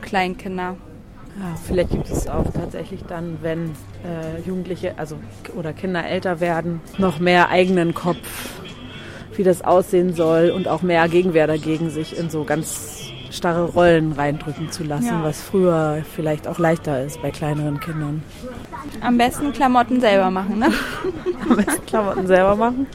Kleinkinder. 0.00 0.76
Ja, 1.38 1.54
vielleicht 1.64 1.90
gibt 1.90 2.10
es 2.10 2.28
auch 2.28 2.50
tatsächlich 2.52 3.04
dann, 3.04 3.38
wenn 3.40 3.70
äh, 4.04 4.46
Jugendliche, 4.46 4.94
also 4.98 5.16
oder 5.56 5.72
Kinder 5.72 6.04
älter 6.04 6.40
werden, 6.40 6.80
noch 6.98 7.18
mehr 7.18 7.48
eigenen 7.50 7.94
Kopf, 7.94 8.18
wie 9.36 9.42
das 9.44 9.62
aussehen 9.62 10.14
soll 10.14 10.50
und 10.50 10.68
auch 10.68 10.82
mehr 10.82 11.08
Gegenwehr 11.08 11.46
dagegen, 11.46 11.90
sich 11.90 12.18
in 12.18 12.30
so 12.30 12.44
ganz 12.44 12.98
starre 13.30 13.64
Rollen 13.64 14.12
reindrücken 14.12 14.70
zu 14.70 14.84
lassen, 14.84 15.06
Ja. 15.06 15.22
was 15.22 15.40
früher 15.40 16.02
vielleicht 16.14 16.46
auch 16.46 16.58
leichter 16.58 17.02
ist 17.02 17.22
bei 17.22 17.30
kleineren 17.30 17.80
Kindern. 17.80 18.22
Am 19.00 19.16
besten 19.16 19.52
Klamotten 19.52 20.00
selber 20.00 20.30
machen, 20.30 20.58
ne? 20.58 20.66
Am 21.48 21.56
besten 21.56 21.86
Klamotten 21.86 22.26
selber 22.26 22.56
machen. 22.56 22.86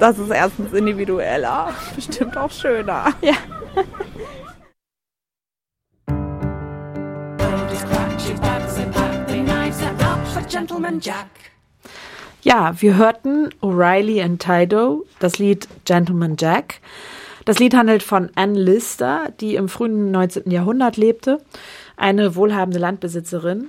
Das 0.00 0.18
ist 0.18 0.30
erstens 0.30 0.72
individueller, 0.72 1.68
bestimmt 1.94 2.36
auch 2.36 2.50
schöner. 2.50 3.04
Ja. 3.20 3.34
Ja, 12.42 12.74
wir 12.80 12.96
hörten 12.96 13.50
O'Reilly 13.60 14.22
and 14.22 14.42
Tydo, 14.42 15.06
das 15.20 15.38
Lied 15.38 15.68
Gentleman 15.84 16.36
Jack. 16.38 16.80
Das 17.44 17.58
Lied 17.58 17.74
handelt 17.74 18.02
von 18.02 18.30
Anne 18.34 18.58
Lister, 18.58 19.32
die 19.40 19.54
im 19.54 19.68
frühen 19.68 20.10
19. 20.10 20.50
Jahrhundert 20.50 20.96
lebte, 20.96 21.38
eine 21.96 22.34
wohlhabende 22.34 22.78
Landbesitzerin. 22.78 23.68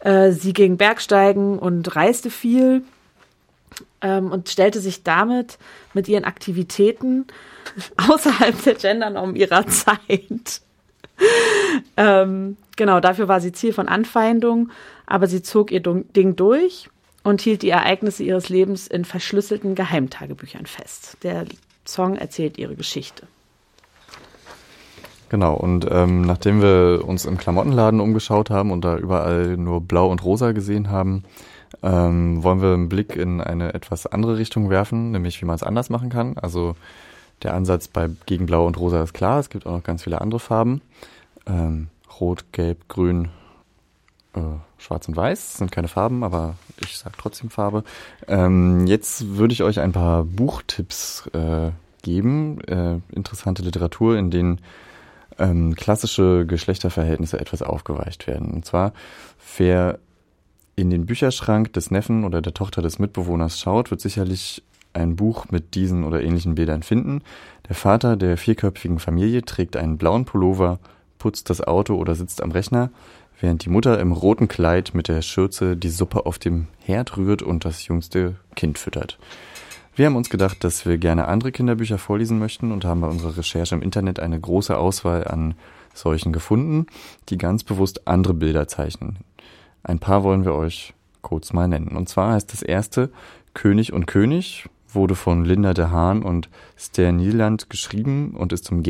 Äh, 0.00 0.30
Sie 0.30 0.52
ging 0.52 0.76
Bergsteigen 0.76 1.58
und 1.58 1.96
reiste 1.96 2.30
viel 2.30 2.82
ähm, 4.00 4.30
und 4.30 4.48
stellte 4.48 4.80
sich 4.80 5.02
damit 5.02 5.58
mit 5.94 6.08
ihren 6.08 6.24
Aktivitäten 6.24 7.26
außerhalb 8.08 8.62
der 8.62 8.74
Gendernorm 8.74 9.34
ihrer 9.34 9.66
Zeit. 9.68 10.60
Ähm, 11.96 12.56
genau, 12.76 13.00
dafür 13.00 13.28
war 13.28 13.40
sie 13.40 13.52
Ziel 13.52 13.72
von 13.72 13.88
Anfeindung, 13.88 14.70
aber 15.06 15.26
sie 15.26 15.42
zog 15.42 15.70
ihr 15.70 15.80
Ding 15.80 16.36
durch 16.36 16.88
und 17.22 17.40
hielt 17.40 17.62
die 17.62 17.70
Ereignisse 17.70 18.22
ihres 18.22 18.48
Lebens 18.48 18.86
in 18.86 19.04
verschlüsselten 19.04 19.74
Geheimtagebüchern 19.74 20.66
fest. 20.66 21.16
Der 21.22 21.44
Song 21.86 22.16
erzählt 22.16 22.58
ihre 22.58 22.76
Geschichte. 22.76 23.26
Genau, 25.30 25.54
und 25.54 25.86
ähm, 25.90 26.22
nachdem 26.22 26.62
wir 26.62 27.02
uns 27.04 27.24
im 27.24 27.38
Klamottenladen 27.38 27.98
umgeschaut 28.00 28.50
haben 28.50 28.70
und 28.70 28.84
da 28.84 28.96
überall 28.96 29.56
nur 29.56 29.80
blau 29.80 30.08
und 30.10 30.22
rosa 30.22 30.52
gesehen 30.52 30.90
haben, 30.90 31.24
ähm, 31.82 32.42
wollen 32.42 32.62
wir 32.62 32.72
einen 32.74 32.88
Blick 32.88 33.16
in 33.16 33.40
eine 33.40 33.74
etwas 33.74 34.06
andere 34.06 34.38
Richtung 34.38 34.70
werfen, 34.70 35.10
nämlich 35.10 35.40
wie 35.40 35.46
man 35.46 35.56
es 35.56 35.62
anders 35.62 35.90
machen 35.90 36.08
kann. 36.10 36.38
Also 36.38 36.76
der 37.42 37.54
Ansatz 37.54 37.88
bei 37.88 38.10
gegen 38.26 38.46
blau 38.46 38.66
und 38.66 38.78
rosa 38.78 39.02
ist 39.02 39.12
klar, 39.12 39.40
es 39.40 39.50
gibt 39.50 39.66
auch 39.66 39.72
noch 39.72 39.82
ganz 39.82 40.04
viele 40.04 40.20
andere 40.20 40.40
Farben. 40.40 40.82
Ähm, 41.46 41.88
Rot, 42.20 42.52
Gelb, 42.52 42.88
Grün, 42.88 43.28
äh, 44.34 44.40
Schwarz 44.78 45.08
und 45.08 45.16
Weiß 45.16 45.58
sind 45.58 45.72
keine 45.72 45.88
Farben, 45.88 46.24
aber 46.24 46.56
ich 46.80 46.98
sag 46.98 47.16
trotzdem 47.18 47.50
Farbe. 47.50 47.84
Ähm, 48.28 48.86
jetzt 48.86 49.36
würde 49.36 49.52
ich 49.52 49.62
euch 49.62 49.80
ein 49.80 49.92
paar 49.92 50.24
Buchtipps 50.24 51.26
äh, 51.32 51.70
geben, 52.02 52.60
äh, 52.62 53.00
interessante 53.12 53.62
Literatur, 53.62 54.18
in 54.18 54.30
denen 54.30 54.60
ähm, 55.38 55.74
klassische 55.74 56.46
Geschlechterverhältnisse 56.46 57.40
etwas 57.40 57.62
aufgeweicht 57.62 58.26
werden. 58.26 58.52
Und 58.52 58.64
zwar, 58.64 58.92
wer 59.56 59.98
in 60.76 60.90
den 60.90 61.06
Bücherschrank 61.06 61.72
des 61.72 61.90
Neffen 61.90 62.24
oder 62.24 62.42
der 62.42 62.54
Tochter 62.54 62.82
des 62.82 62.98
Mitbewohners 62.98 63.58
schaut, 63.58 63.90
wird 63.90 64.00
sicherlich 64.00 64.62
ein 64.92 65.16
Buch 65.16 65.46
mit 65.50 65.74
diesen 65.74 66.04
oder 66.04 66.22
ähnlichen 66.22 66.54
Bildern 66.54 66.82
finden. 66.82 67.22
Der 67.68 67.74
Vater 67.74 68.16
der 68.16 68.36
vierköpfigen 68.36 68.98
Familie 68.98 69.42
trägt 69.42 69.76
einen 69.76 69.98
blauen 69.98 70.24
Pullover, 70.24 70.78
putzt 71.24 71.48
das 71.48 71.62
Auto 71.62 71.94
oder 71.94 72.14
sitzt 72.14 72.42
am 72.42 72.50
Rechner, 72.50 72.90
während 73.40 73.64
die 73.64 73.70
Mutter 73.70 73.98
im 73.98 74.12
roten 74.12 74.46
Kleid 74.46 74.90
mit 74.92 75.08
der 75.08 75.22
Schürze 75.22 75.74
die 75.74 75.88
Suppe 75.88 76.26
auf 76.26 76.38
dem 76.38 76.66
Herd 76.80 77.16
rührt 77.16 77.40
und 77.40 77.64
das 77.64 77.86
jüngste 77.86 78.34
Kind 78.56 78.76
füttert. 78.76 79.18
Wir 79.96 80.04
haben 80.04 80.16
uns 80.16 80.28
gedacht, 80.28 80.62
dass 80.64 80.84
wir 80.84 80.98
gerne 80.98 81.26
andere 81.26 81.50
Kinderbücher 81.50 81.96
vorlesen 81.96 82.38
möchten 82.38 82.72
und 82.72 82.84
haben 82.84 83.00
bei 83.00 83.06
unserer 83.06 83.38
Recherche 83.38 83.74
im 83.74 83.80
Internet 83.80 84.20
eine 84.20 84.38
große 84.38 84.76
Auswahl 84.76 85.26
an 85.26 85.54
solchen 85.94 86.30
gefunden, 86.30 86.88
die 87.30 87.38
ganz 87.38 87.64
bewusst 87.64 88.06
andere 88.06 88.34
Bilder 88.34 88.68
zeichnen. 88.68 89.16
Ein 89.82 90.00
paar 90.00 90.24
wollen 90.24 90.44
wir 90.44 90.52
euch 90.52 90.92
kurz 91.22 91.54
mal 91.54 91.68
nennen. 91.68 91.96
Und 91.96 92.10
zwar 92.10 92.34
heißt 92.34 92.52
das 92.52 92.60
erste 92.60 93.08
König 93.54 93.94
und 93.94 94.04
König, 94.04 94.68
wurde 94.92 95.14
von 95.14 95.46
Linda 95.46 95.72
de 95.72 95.86
Haan 95.86 96.22
und 96.22 96.50
Ster 96.78 97.12
Nieland 97.12 97.70
geschrieben 97.70 98.34
und 98.36 98.52
ist 98.52 98.66
zum 98.66 98.82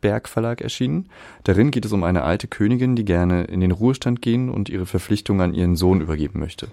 Gerstenberg 0.00 0.28
Verlag 0.28 0.60
erschienen. 0.60 1.08
Darin 1.44 1.70
geht 1.70 1.84
es 1.84 1.92
um 1.92 2.04
eine 2.04 2.22
alte 2.22 2.46
Königin, 2.46 2.96
die 2.96 3.04
gerne 3.04 3.44
in 3.44 3.60
den 3.60 3.72
Ruhestand 3.72 4.22
gehen 4.22 4.48
und 4.48 4.68
ihre 4.68 4.86
Verpflichtung 4.86 5.40
an 5.40 5.54
ihren 5.54 5.76
Sohn 5.76 6.00
übergeben 6.00 6.40
möchte. 6.40 6.68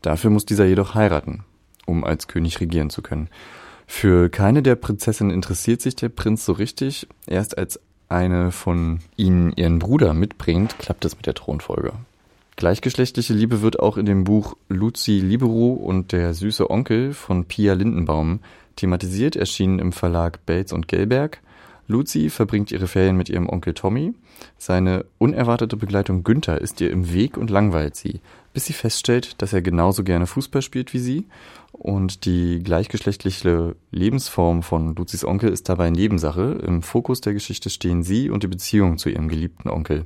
Dafür 0.00 0.30
muss 0.30 0.46
dieser 0.46 0.66
jedoch 0.66 0.94
heiraten, 0.94 1.44
um 1.86 2.04
als 2.04 2.28
König 2.28 2.60
regieren 2.60 2.90
zu 2.90 3.02
können. 3.02 3.28
Für 3.86 4.28
keine 4.30 4.62
der 4.62 4.76
Prinzessinnen 4.76 5.32
interessiert 5.32 5.80
sich 5.80 5.96
der 5.96 6.08
Prinz 6.08 6.44
so 6.44 6.52
richtig. 6.52 7.06
Erst 7.26 7.58
als 7.58 7.80
eine 8.08 8.52
von 8.52 9.00
ihnen 9.16 9.52
ihren 9.56 9.78
Bruder 9.78 10.14
mitbringt, 10.14 10.78
klappt 10.78 11.04
es 11.04 11.16
mit 11.16 11.26
der 11.26 11.34
Thronfolge. 11.34 11.92
Gleichgeschlechtliche 12.56 13.32
Liebe 13.32 13.62
wird 13.62 13.80
auch 13.80 13.96
in 13.96 14.06
dem 14.06 14.24
Buch 14.24 14.56
Luzi 14.68 15.18
Libero 15.18 15.72
und 15.72 16.12
der 16.12 16.34
süße 16.34 16.70
Onkel 16.70 17.12
von 17.12 17.46
Pia 17.46 17.72
Lindenbaum 17.72 18.40
thematisiert, 18.76 19.36
erschienen 19.36 19.78
im 19.78 19.92
Verlag 19.92 20.44
Belz 20.46 20.72
und 20.72 20.86
Gelberg. 20.86 21.40
Luzi 21.88 22.30
verbringt 22.30 22.70
ihre 22.70 22.86
Ferien 22.86 23.16
mit 23.16 23.28
ihrem 23.28 23.48
Onkel 23.48 23.74
Tommy. 23.74 24.14
Seine 24.58 25.04
unerwartete 25.18 25.76
Begleitung 25.76 26.24
Günther 26.24 26.60
ist 26.60 26.80
ihr 26.80 26.90
im 26.90 27.12
Weg 27.12 27.36
und 27.36 27.50
langweilt 27.50 27.96
sie, 27.96 28.20
bis 28.52 28.66
sie 28.66 28.72
feststellt, 28.72 29.40
dass 29.42 29.52
er 29.52 29.62
genauso 29.62 30.04
gerne 30.04 30.26
Fußball 30.26 30.62
spielt 30.62 30.92
wie 30.94 30.98
sie. 30.98 31.26
Und 31.72 32.24
die 32.24 32.62
gleichgeschlechtliche 32.62 33.74
Lebensform 33.90 34.62
von 34.62 34.94
Luzis 34.94 35.24
Onkel 35.24 35.50
ist 35.50 35.68
dabei 35.68 35.90
Nebensache. 35.90 36.60
Im 36.66 36.82
Fokus 36.82 37.20
der 37.20 37.34
Geschichte 37.34 37.70
stehen 37.70 38.02
sie 38.02 38.30
und 38.30 38.42
die 38.42 38.48
Beziehung 38.48 38.98
zu 38.98 39.08
ihrem 39.08 39.28
geliebten 39.28 39.68
Onkel. 39.68 40.04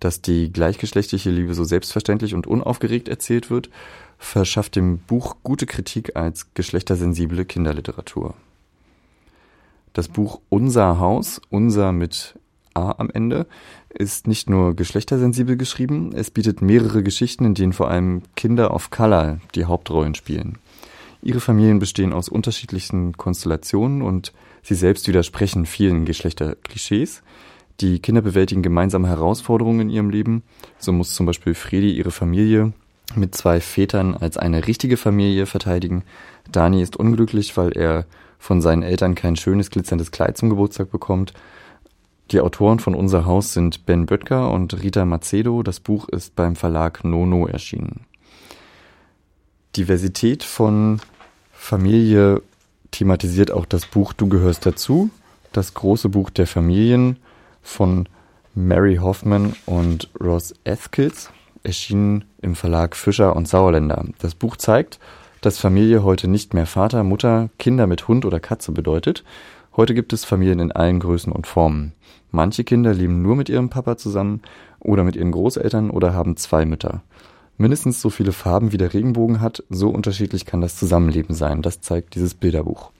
Dass 0.00 0.22
die 0.22 0.52
gleichgeschlechtliche 0.52 1.30
Liebe 1.30 1.54
so 1.54 1.64
selbstverständlich 1.64 2.34
und 2.34 2.46
unaufgeregt 2.46 3.08
erzählt 3.08 3.50
wird, 3.50 3.70
verschafft 4.18 4.76
dem 4.76 4.98
Buch 4.98 5.36
gute 5.42 5.66
Kritik 5.66 6.16
als 6.16 6.52
geschlechtersensible 6.54 7.44
Kinderliteratur. 7.44 8.34
Das 9.98 10.06
Buch 10.06 10.38
Unser 10.48 11.00
Haus, 11.00 11.40
unser 11.50 11.90
mit 11.90 12.38
A 12.72 12.94
am 12.98 13.10
Ende, 13.10 13.48
ist 13.88 14.28
nicht 14.28 14.48
nur 14.48 14.76
geschlechtersensibel 14.76 15.56
geschrieben, 15.56 16.12
es 16.14 16.30
bietet 16.30 16.62
mehrere 16.62 17.02
Geschichten, 17.02 17.44
in 17.44 17.54
denen 17.54 17.72
vor 17.72 17.90
allem 17.90 18.22
Kinder 18.36 18.72
of 18.72 18.90
Color 18.90 19.40
die 19.56 19.64
Hauptrollen 19.64 20.14
spielen. 20.14 20.58
Ihre 21.20 21.40
Familien 21.40 21.80
bestehen 21.80 22.12
aus 22.12 22.28
unterschiedlichsten 22.28 23.16
Konstellationen 23.16 24.02
und 24.02 24.32
sie 24.62 24.76
selbst 24.76 25.08
widersprechen 25.08 25.66
vielen 25.66 26.04
Geschlechterklischees. 26.04 27.24
Die 27.80 27.98
Kinder 27.98 28.22
bewältigen 28.22 28.62
gemeinsame 28.62 29.08
Herausforderungen 29.08 29.80
in 29.80 29.90
ihrem 29.90 30.10
Leben. 30.10 30.44
So 30.78 30.92
muss 30.92 31.12
zum 31.12 31.26
Beispiel 31.26 31.54
Fredi 31.54 31.90
ihre 31.90 32.12
Familie 32.12 32.72
mit 33.16 33.34
zwei 33.34 33.60
Vätern 33.60 34.14
als 34.14 34.36
eine 34.36 34.68
richtige 34.68 34.96
Familie 34.96 35.46
verteidigen. 35.46 36.04
Dani 36.52 36.82
ist 36.82 36.96
unglücklich, 36.96 37.56
weil 37.56 37.72
er 37.72 38.06
von 38.38 38.60
seinen 38.60 38.82
Eltern 38.82 39.14
kein 39.14 39.36
schönes 39.36 39.70
glitzerndes 39.70 40.10
Kleid 40.10 40.36
zum 40.36 40.50
Geburtstag 40.50 40.90
bekommt. 40.90 41.32
Die 42.30 42.40
Autoren 42.40 42.78
von 42.78 42.94
Unser 42.94 43.24
Haus 43.24 43.52
sind 43.52 43.86
Ben 43.86 44.06
Böttger 44.06 44.50
und 44.50 44.82
Rita 44.82 45.04
Macedo. 45.04 45.62
Das 45.62 45.80
Buch 45.80 46.08
ist 46.08 46.36
beim 46.36 46.56
Verlag 46.56 47.04
Nono 47.04 47.46
erschienen. 47.46 48.04
Diversität 49.76 50.44
von 50.44 51.00
Familie 51.52 52.42
thematisiert 52.90 53.50
auch 53.50 53.66
das 53.66 53.86
Buch 53.86 54.12
Du 54.12 54.28
gehörst 54.28 54.66
dazu, 54.66 55.10
das 55.52 55.74
große 55.74 56.08
Buch 56.08 56.30
der 56.30 56.46
Familien 56.46 57.16
von 57.62 58.08
Mary 58.54 58.96
Hoffman 58.96 59.54
und 59.66 60.10
Ross 60.20 60.54
Ethkins, 60.64 61.30
erschienen 61.62 62.24
im 62.40 62.54
Verlag 62.54 62.96
Fischer 62.96 63.36
und 63.36 63.48
Sauerländer. 63.48 64.04
Das 64.18 64.34
Buch 64.34 64.56
zeigt, 64.56 64.98
dass 65.40 65.58
Familie 65.58 66.02
heute 66.02 66.28
nicht 66.28 66.54
mehr 66.54 66.66
Vater, 66.66 67.04
Mutter, 67.04 67.50
Kinder 67.58 67.86
mit 67.86 68.08
Hund 68.08 68.24
oder 68.24 68.40
Katze 68.40 68.72
bedeutet. 68.72 69.24
Heute 69.76 69.94
gibt 69.94 70.12
es 70.12 70.24
Familien 70.24 70.58
in 70.58 70.72
allen 70.72 71.00
Größen 71.00 71.32
und 71.32 71.46
Formen. 71.46 71.92
Manche 72.30 72.64
Kinder 72.64 72.92
leben 72.92 73.22
nur 73.22 73.36
mit 73.36 73.48
ihrem 73.48 73.70
Papa 73.70 73.96
zusammen 73.96 74.42
oder 74.80 75.04
mit 75.04 75.16
ihren 75.16 75.32
Großeltern 75.32 75.90
oder 75.90 76.14
haben 76.14 76.36
zwei 76.36 76.64
Mütter. 76.64 77.02
Mindestens 77.56 78.00
so 78.00 78.10
viele 78.10 78.32
Farben 78.32 78.72
wie 78.72 78.76
der 78.76 78.94
Regenbogen 78.94 79.40
hat, 79.40 79.64
so 79.68 79.88
unterschiedlich 79.88 80.46
kann 80.46 80.60
das 80.60 80.76
Zusammenleben 80.76 81.34
sein. 81.34 81.62
Das 81.62 81.80
zeigt 81.80 82.14
dieses 82.14 82.34
Bilderbuch. 82.34 82.92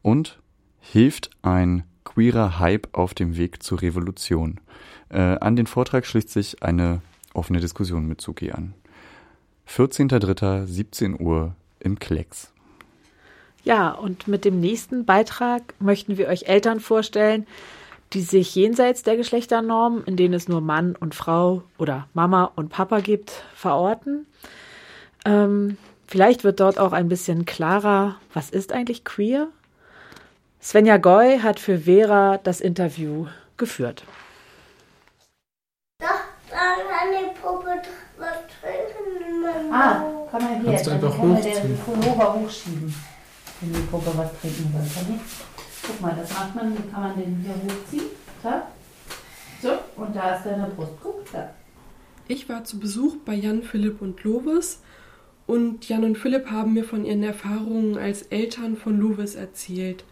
Und 0.00 0.38
hilft 0.78 1.30
ein 1.42 1.82
queerer 2.04 2.60
Hype 2.60 2.88
auf 2.92 3.12
dem 3.12 3.36
Weg 3.36 3.64
zur 3.64 3.82
Revolution? 3.82 4.60
Äh, 5.08 5.18
an 5.18 5.56
den 5.56 5.66
Vortrag 5.66 6.06
schließt 6.06 6.30
sich 6.30 6.62
eine 6.62 7.02
offene 7.34 7.58
Diskussion 7.58 8.06
mit 8.06 8.20
Suki 8.20 8.52
an. 8.52 8.74
14.03. 9.68 10.66
17 10.66 11.20
Uhr 11.20 11.56
im 11.80 11.98
Klecks. 11.98 12.52
Ja, 13.64 13.90
und 13.90 14.28
mit 14.28 14.44
dem 14.44 14.60
nächsten 14.60 15.04
Beitrag 15.04 15.74
möchten 15.80 16.16
wir 16.16 16.28
euch 16.28 16.44
Eltern 16.44 16.78
vorstellen, 16.78 17.46
die 18.12 18.22
sich 18.22 18.54
jenseits 18.54 19.02
der 19.02 19.16
Geschlechternormen, 19.16 20.04
in 20.04 20.16
denen 20.16 20.34
es 20.34 20.48
nur 20.48 20.60
Mann 20.60 20.96
und 20.96 21.14
Frau 21.14 21.62
oder 21.78 22.08
Mama 22.12 22.50
und 22.56 22.70
Papa 22.70 23.00
gibt, 23.00 23.44
verorten. 23.54 24.26
Ähm, 25.24 25.76
vielleicht 26.06 26.42
wird 26.42 26.58
dort 26.60 26.78
auch 26.78 26.92
ein 26.92 27.08
bisschen 27.08 27.46
klarer, 27.46 28.16
was 28.34 28.50
ist 28.50 28.72
eigentlich 28.72 29.04
queer? 29.04 29.48
Svenja 30.60 30.96
Goy 30.96 31.38
hat 31.38 31.60
für 31.60 31.78
Vera 31.78 32.38
das 32.38 32.60
Interview 32.60 33.26
geführt. 33.56 34.04
Doch, 36.00 36.08
dann 36.50 36.78
kann 36.88 37.08
die 37.12 37.40
Puppe 37.40 37.80
was 38.18 38.38
trinken. 38.60 39.72
Ah, 39.72 40.02
komm 40.30 40.42
mal 40.42 40.54
her. 40.56 40.64
Kannst 40.66 40.86
du 40.86 40.90
einfach 40.90 41.16
wir 41.16 41.28
den 41.28 41.36
hochziehen. 41.36 41.78
Pullover 41.84 42.34
hochschieben, 42.34 42.94
wenn 43.60 43.72
die 43.72 43.80
Puppe 43.82 44.12
was 44.16 44.40
trinken 44.40 44.74
will. 44.74 44.90
Conny. 45.06 45.20
Guck 45.90 46.00
mal, 46.02 46.14
das 46.16 46.32
macht 46.32 46.54
man, 46.54 46.92
kann 46.92 47.02
man 47.02 47.16
den 47.16 47.44
hier 47.44 47.54
hochziehen? 47.54 48.04
Da. 48.42 48.68
So, 49.60 49.70
und 49.96 50.14
da 50.14 50.36
ist 50.36 50.46
deine 50.46 50.68
Brust. 50.68 50.92
Guck, 51.02 51.30
da. 51.32 51.50
Ich 52.28 52.48
war 52.48 52.62
zu 52.62 52.78
Besuch 52.78 53.16
bei 53.24 53.34
Jan, 53.34 53.62
Philipp 53.62 54.00
und 54.00 54.22
Lovis 54.22 54.80
und 55.48 55.88
Jan 55.88 56.04
und 56.04 56.16
Philipp 56.16 56.48
haben 56.48 56.74
mir 56.74 56.84
von 56.84 57.04
ihren 57.04 57.24
Erfahrungen 57.24 57.98
als 57.98 58.22
Eltern 58.22 58.76
von 58.76 59.00
Lovis 59.00 59.34
erzählt. 59.34 60.04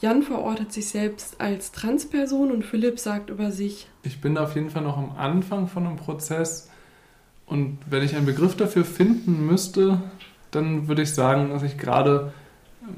Jan 0.00 0.24
verortet 0.24 0.72
sich 0.72 0.88
selbst 0.88 1.40
als 1.40 1.70
Transperson 1.70 2.50
und 2.50 2.64
Philipp 2.64 2.98
sagt 2.98 3.30
über 3.30 3.52
sich, 3.52 3.88
Ich 4.02 4.20
bin 4.20 4.36
auf 4.36 4.56
jeden 4.56 4.70
Fall 4.70 4.82
noch 4.82 4.98
am 4.98 5.16
Anfang 5.16 5.68
von 5.68 5.86
einem 5.86 5.96
Prozess 5.96 6.68
und 7.46 7.78
wenn 7.88 8.02
ich 8.02 8.16
einen 8.16 8.26
Begriff 8.26 8.56
dafür 8.56 8.84
finden 8.84 9.46
müsste, 9.46 10.02
dann 10.50 10.88
würde 10.88 11.02
ich 11.02 11.14
sagen, 11.14 11.50
dass 11.50 11.62
ich 11.62 11.78
gerade 11.78 12.32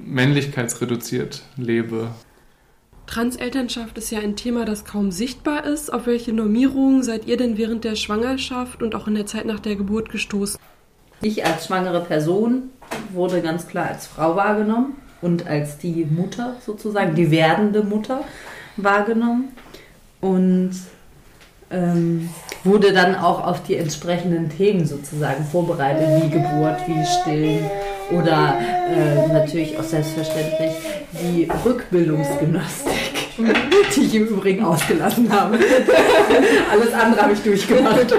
männlichkeitsreduziert 0.05 1.42
lebe. 1.57 2.09
Transelternschaft 3.07 3.96
ist 3.96 4.11
ja 4.11 4.20
ein 4.20 4.37
Thema, 4.37 4.64
das 4.64 4.85
kaum 4.85 5.11
sichtbar 5.11 5.64
ist. 5.64 5.92
Auf 5.92 6.07
welche 6.07 6.33
Normierungen 6.33 7.03
seid 7.03 7.27
ihr 7.27 7.38
denn 7.38 7.57
während 7.57 7.85
der 7.85 7.96
Schwangerschaft 7.96 8.83
und 8.83 8.94
auch 8.94 9.07
in 9.09 9.14
der 9.14 9.27
Zeit 9.27 9.46
nach 9.46 9.61
der 9.61 9.77
Geburt 9.77 10.11
gestoßen? 10.11 10.61
Ich 11.22 11.44
als 11.44 11.66
schwangere 11.66 12.03
Person 12.03 12.64
wurde 13.12 13.40
ganz 13.40 13.66
klar 13.66 13.88
als 13.88 14.07
Frau 14.07 14.37
wahrgenommen 14.37 14.96
und 15.22 15.46
als 15.46 15.79
die 15.79 16.05
Mutter 16.05 16.57
sozusagen, 16.64 17.14
die 17.14 17.31
werdende 17.31 17.83
Mutter 17.83 18.20
wahrgenommen 18.77 19.48
und 20.20 20.72
ähm, 21.70 22.29
wurde 22.64 22.92
dann 22.92 23.14
auch 23.14 23.44
auf 23.44 23.62
die 23.62 23.77
entsprechenden 23.77 24.48
Themen 24.51 24.87
sozusagen 24.87 25.44
vorbereitet, 25.44 26.22
wie 26.22 26.31
Geburt, 26.31 26.79
wie 26.87 27.05
Stillen 27.05 27.70
oder 28.11 28.59
äh, 28.61 29.29
natürlich 29.33 29.79
auch 29.79 29.85
selbstverständlich 29.85 30.73
die 31.12 31.49
Rückbildungsgymnastik, 31.64 32.94
die 33.97 34.01
ich 34.01 34.14
im 34.14 34.27
Übrigen 34.27 34.64
ausgelassen 34.64 35.33
habe. 35.33 35.59
Alles 36.71 36.92
andere 36.92 37.23
habe 37.23 37.33
ich 37.33 37.40
durchgemacht. 37.40 38.14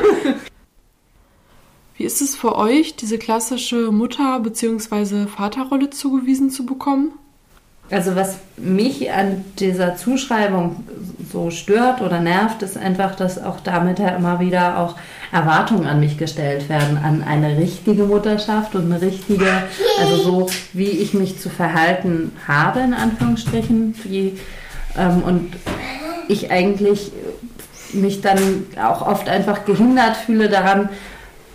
Wie 1.97 2.04
ist 2.04 2.21
es 2.21 2.36
für 2.36 2.56
euch, 2.56 2.95
diese 2.95 3.17
klassische 3.17 3.91
Mutter- 3.91 4.39
bzw. 4.39 5.28
Vaterrolle 5.28 5.89
zugewiesen 5.89 6.49
zu 6.49 6.65
bekommen? 6.65 7.12
Also 7.91 8.15
was 8.15 8.38
mich 8.58 9.12
an 9.12 9.43
dieser 9.58 9.95
Zuschreibung 9.95 10.84
so 11.32 11.49
stört 11.49 12.02
oder 12.02 12.19
nervt, 12.19 12.62
ist 12.62 12.78
einfach, 12.78 13.15
dass 13.15 13.43
auch 13.43 13.60
damit 13.62 13.99
ja 13.99 14.10
immer 14.10 14.39
wieder 14.39 14.78
auch 14.78 14.95
Erwartungen 15.32 15.88
an 15.88 15.99
mich 15.99 16.17
gestellt 16.17 16.69
werden, 16.69 16.97
an 16.97 17.23
eine 17.23 17.58
richtige 17.58 18.04
Mutterschaft 18.04 18.75
und 18.75 18.86
eine 18.86 19.02
richtige, 19.02 19.63
also 19.99 20.15
so 20.17 20.49
wie 20.73 20.89
ich 20.89 21.13
mich 21.13 21.39
zu 21.39 21.49
verhalten 21.49 22.32
habe, 22.47 22.80
in 22.82 22.93
Anführungsstrichen, 22.93 23.95
wie, 24.04 24.38
ähm, 24.97 25.23
und 25.23 25.54
ich 26.28 26.52
eigentlich 26.52 27.12
mich 27.93 28.21
dann 28.21 28.67
auch 28.82 29.06
oft 29.06 29.30
einfach 29.30 29.65
gehindert 29.65 30.15
fühle 30.15 30.47
daran, 30.47 30.89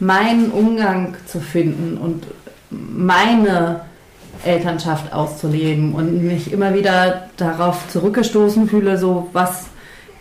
meinen 0.01 0.51
Umgang 0.51 1.14
zu 1.27 1.40
finden 1.40 1.97
und 1.97 2.27
meine 2.70 3.83
Elternschaft 4.47 5.13
auszuleben 5.13 5.95
und 5.95 6.23
mich 6.23 6.53
immer 6.53 6.75
wieder 6.75 7.29
darauf 7.37 7.89
zurückgestoßen 7.89 8.69
fühle, 8.69 8.99
so 8.99 9.29
was 9.33 9.67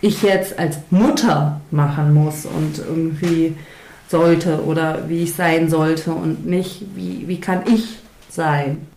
ich 0.02 0.22
jetzt 0.22 0.60
als 0.60 0.80
Mutter 0.90 1.62
machen 1.72 2.14
muss 2.14 2.46
und 2.46 2.78
irgendwie 2.80 3.56
sollte 4.10 4.64
oder 4.64 5.10
wie 5.10 5.24
ich 5.24 5.34
sein 5.34 5.70
sollte 5.70 6.12
und 6.12 6.46
nicht, 6.46 6.84
wie, 6.96 7.28
wie 7.28 7.40
kann 7.40 7.64
ich 7.66 8.00
sein. 8.30 8.88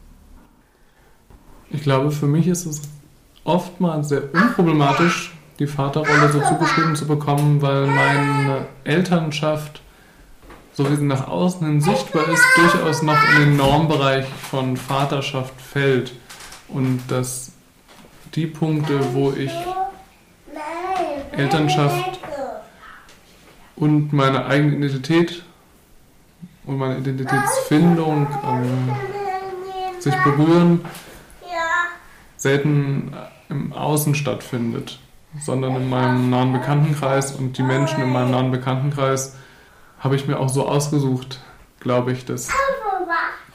Ich 1.70 1.82
glaube, 1.82 2.10
für 2.10 2.26
mich 2.26 2.46
ist 2.46 2.66
es 2.66 2.82
oftmals 3.44 4.08
sehr 4.08 4.22
unproblematisch, 4.34 5.32
die 5.58 5.66
Vaterrolle 5.66 6.30
so 6.32 6.40
zugeschrieben 6.40 6.96
zu 6.96 7.06
bekommen, 7.06 7.62
weil 7.62 7.86
meine 7.86 8.66
Elternschaft 8.84 9.80
so 10.76 10.90
wie 10.90 10.96
sie 10.96 11.04
nach 11.04 11.26
außen 11.26 11.66
hin 11.66 11.80
sichtbar 11.80 12.28
ist, 12.28 12.44
durchaus 12.54 13.02
noch 13.02 13.16
in 13.32 13.40
den 13.40 13.56
Normbereich 13.56 14.26
von 14.26 14.76
Vaterschaft 14.76 15.58
fällt. 15.58 16.12
Und 16.68 17.00
dass 17.08 17.52
die 18.34 18.46
Punkte, 18.46 19.00
wo 19.14 19.32
ich 19.32 19.50
Elternschaft 21.32 22.20
und 23.76 24.12
meine 24.12 24.44
eigene 24.44 24.76
Identität 24.76 25.44
und 26.66 26.76
meine 26.76 26.98
Identitätsfindung 26.98 28.26
ähm, 28.44 28.92
sich 29.98 30.14
berühren, 30.24 30.84
selten 32.36 33.12
im 33.48 33.72
Außen 33.72 34.14
stattfindet, 34.14 34.98
sondern 35.40 35.76
in 35.76 35.88
meinem 35.88 36.28
nahen 36.28 36.52
Bekanntenkreis 36.52 37.32
und 37.32 37.56
die 37.56 37.62
Menschen 37.62 38.02
in 38.02 38.10
meinem 38.10 38.32
nahen 38.32 38.50
Bekanntenkreis 38.50 39.36
habe 40.06 40.14
ich 40.14 40.28
mir 40.28 40.38
auch 40.38 40.48
so 40.48 40.68
ausgesucht, 40.68 41.40
glaube 41.80 42.12
ich, 42.12 42.24
dass 42.24 42.48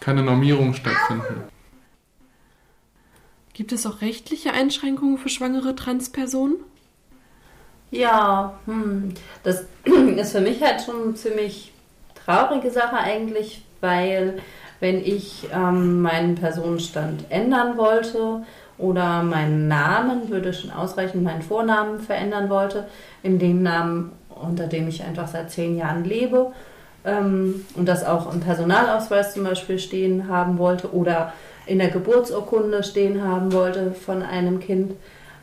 keine 0.01 0.21
Normierungen 0.21 0.73
stattfinden. 0.73 1.45
Gibt 3.53 3.71
es 3.71 3.85
auch 3.85 4.01
rechtliche 4.01 4.51
Einschränkungen 4.51 5.17
für 5.17 5.29
schwangere 5.29 5.77
Transpersonen? 5.77 6.57
Ja, 7.89 8.59
hm, 8.65 9.13
das 9.43 9.63
ist 10.17 10.33
für 10.33 10.41
mich 10.41 10.61
halt 10.61 10.81
schon 10.81 11.01
eine 11.01 11.13
ziemlich 11.13 11.71
traurige 12.25 12.69
Sache 12.69 12.97
eigentlich, 12.97 13.63
weil 13.79 14.41
wenn 14.81 14.97
ich 14.97 15.47
ähm, 15.53 16.01
meinen 16.01 16.35
Personenstand 16.35 17.27
ändern 17.29 17.77
wollte 17.77 18.43
oder 18.77 19.23
meinen 19.23 19.69
Namen, 19.69 20.29
würde 20.29 20.51
schon 20.51 20.71
ausreichen, 20.71 21.23
meinen 21.23 21.43
Vornamen 21.43 22.01
verändern 22.01 22.49
wollte, 22.49 22.89
in 23.23 23.39
dem 23.39 23.63
Namen 23.63 24.11
unter 24.41 24.67
dem 24.67 24.87
ich 24.87 25.03
einfach 25.03 25.27
seit 25.27 25.51
zehn 25.51 25.77
Jahren 25.77 26.03
lebe 26.03 26.51
ähm, 27.05 27.65
und 27.75 27.87
das 27.87 28.05
auch 28.05 28.33
im 28.33 28.39
Personalausweis 28.39 29.33
zum 29.33 29.43
Beispiel 29.43 29.79
stehen 29.79 30.27
haben 30.27 30.57
wollte 30.57 30.93
oder 30.93 31.33
in 31.65 31.79
der 31.79 31.89
Geburtsurkunde 31.89 32.83
stehen 32.83 33.23
haben 33.23 33.53
wollte 33.53 33.91
von 33.91 34.23
einem 34.23 34.59
Kind, 34.59 34.93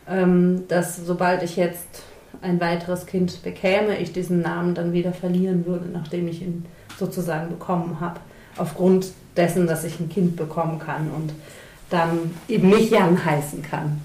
ähm, 0.09 0.65
dass 0.69 0.97
sobald 0.97 1.43
ich 1.43 1.57
jetzt 1.57 2.03
ein 2.43 2.61
weiteres 2.61 3.07
Kind 3.07 3.43
bekäme, 3.43 3.99
ich 3.99 4.13
diesen 4.13 4.43
Namen 4.43 4.75
dann 4.75 4.93
wieder 4.93 5.13
verlieren 5.13 5.67
würde, 5.67 5.87
nachdem 5.93 6.29
ich 6.29 6.43
ihn 6.43 6.65
sozusagen 6.99 7.49
bekommen 7.49 7.99
habe. 8.01 8.21
Aufgrund 8.57 9.13
dessen, 9.37 9.67
dass 9.67 9.85
ich 9.85 10.01
ein 10.01 10.09
Kind 10.09 10.37
bekommen 10.37 10.79
kann 10.79 11.11
und 11.11 11.33
dann 11.91 12.35
eben 12.49 12.69
nicht 12.69 12.91
Jan 12.91 13.25
heißen 13.25 13.63
kann. 13.63 14.01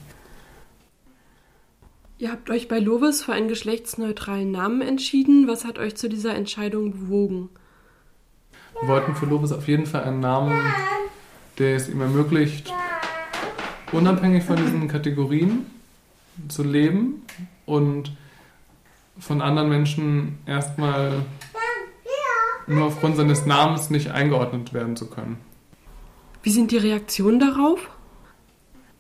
Ihr 2.20 2.32
habt 2.32 2.50
euch 2.50 2.68
bei 2.68 2.80
Lovis 2.80 3.24
für 3.24 3.34
einen 3.34 3.48
geschlechtsneutralen 3.48 4.52
Namen 4.52 4.82
entschieden. 4.82 5.48
Was 5.48 5.66
hat 5.66 5.80
euch 5.80 5.96
zu 5.96 6.08
dieser 6.10 6.36
Entscheidung 6.36 6.92
bewogen? 6.92 7.50
Wir 8.80 8.88
wollten 8.88 9.16
für 9.16 9.26
Lovis 9.26 9.52
auf 9.52 9.68
jeden 9.68 9.86
Fall 9.86 10.04
einen 10.04 10.20
Namen, 10.20 10.60
der 11.58 11.76
es 11.76 11.90
ihm 11.90 12.02
ermöglicht, 12.02 12.72
unabhängig 13.92 14.44
von 14.44 14.58
diesen 14.58 14.88
Kategorien 14.88 15.66
zu 16.48 16.64
leben 16.64 17.26
und 17.66 18.12
von 19.20 19.42
anderen 19.42 19.70
Menschen 19.70 20.40
erstmal 20.46 21.14
nur 22.68 22.86
aufgrund 22.86 23.18
seines 23.18 23.46
Namens 23.46 23.90
nicht 23.90 24.12
eingeordnet 24.12 24.74
werden 24.74 24.96
zu 24.96 25.10
können. 25.10 25.38
Wie 26.42 26.52
sind 26.52 26.72
die 26.72 26.78
Reaktionen 26.78 27.40
darauf? 27.40 27.80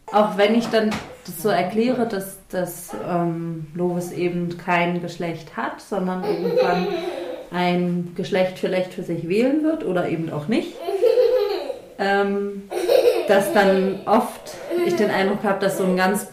Auch 0.07 0.37
wenn 0.37 0.55
ich 0.55 0.67
dann 0.67 0.91
das 1.25 1.41
so 1.41 1.49
erkläre, 1.49 2.07
dass, 2.07 2.37
dass 2.53 2.89
ähm, 3.07 3.67
Lovis 3.73 4.11
eben 4.11 4.57
kein 4.57 5.01
Geschlecht 5.01 5.57
hat, 5.57 5.81
sondern 5.81 6.23
irgendwann 6.23 6.87
ein 7.51 8.13
Geschlecht 8.15 8.59
vielleicht 8.59 8.93
für 8.93 9.03
sich 9.03 9.27
wählen 9.29 9.63
wird 9.63 9.85
oder 9.85 10.09
eben 10.09 10.31
auch 10.31 10.47
nicht, 10.47 10.73
ähm, 11.99 12.63
dass 13.27 13.53
dann 13.53 14.01
oft 14.05 14.55
ich 14.85 14.95
den 14.95 15.09
Eindruck 15.09 15.43
habe, 15.43 15.59
dass 15.59 15.77
so 15.77 15.83
ein 15.83 15.95
ganz, 15.95 16.27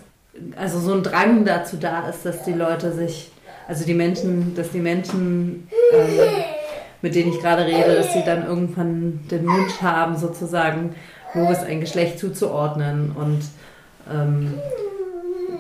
also 0.56 0.78
so 0.78 0.94
ein 0.94 1.02
Drang 1.02 1.44
dazu 1.44 1.76
da 1.76 2.09
ist, 2.09 2.24
dass 2.24 2.42
die 2.44 2.52
Leute 2.52 2.92
sich, 2.92 3.30
also 3.68 3.85
die 3.85 3.94
Menschen, 3.94 4.54
dass 4.54 4.70
die 4.70 4.80
Menschen, 4.80 5.68
ähm, 5.92 6.09
mit 7.02 7.14
denen 7.14 7.33
ich 7.33 7.40
gerade 7.40 7.64
rede, 7.66 7.94
dass 7.94 8.12
sie 8.12 8.24
dann 8.24 8.46
irgendwann 8.46 9.20
den 9.30 9.46
Wunsch 9.46 9.80
haben, 9.80 10.16
sozusagen 10.16 10.94
Lovis 11.35 11.62
ein 11.62 11.80
Geschlecht 11.80 12.18
zuzuordnen 12.18 13.12
und 13.14 13.42
ähm, 14.12 14.54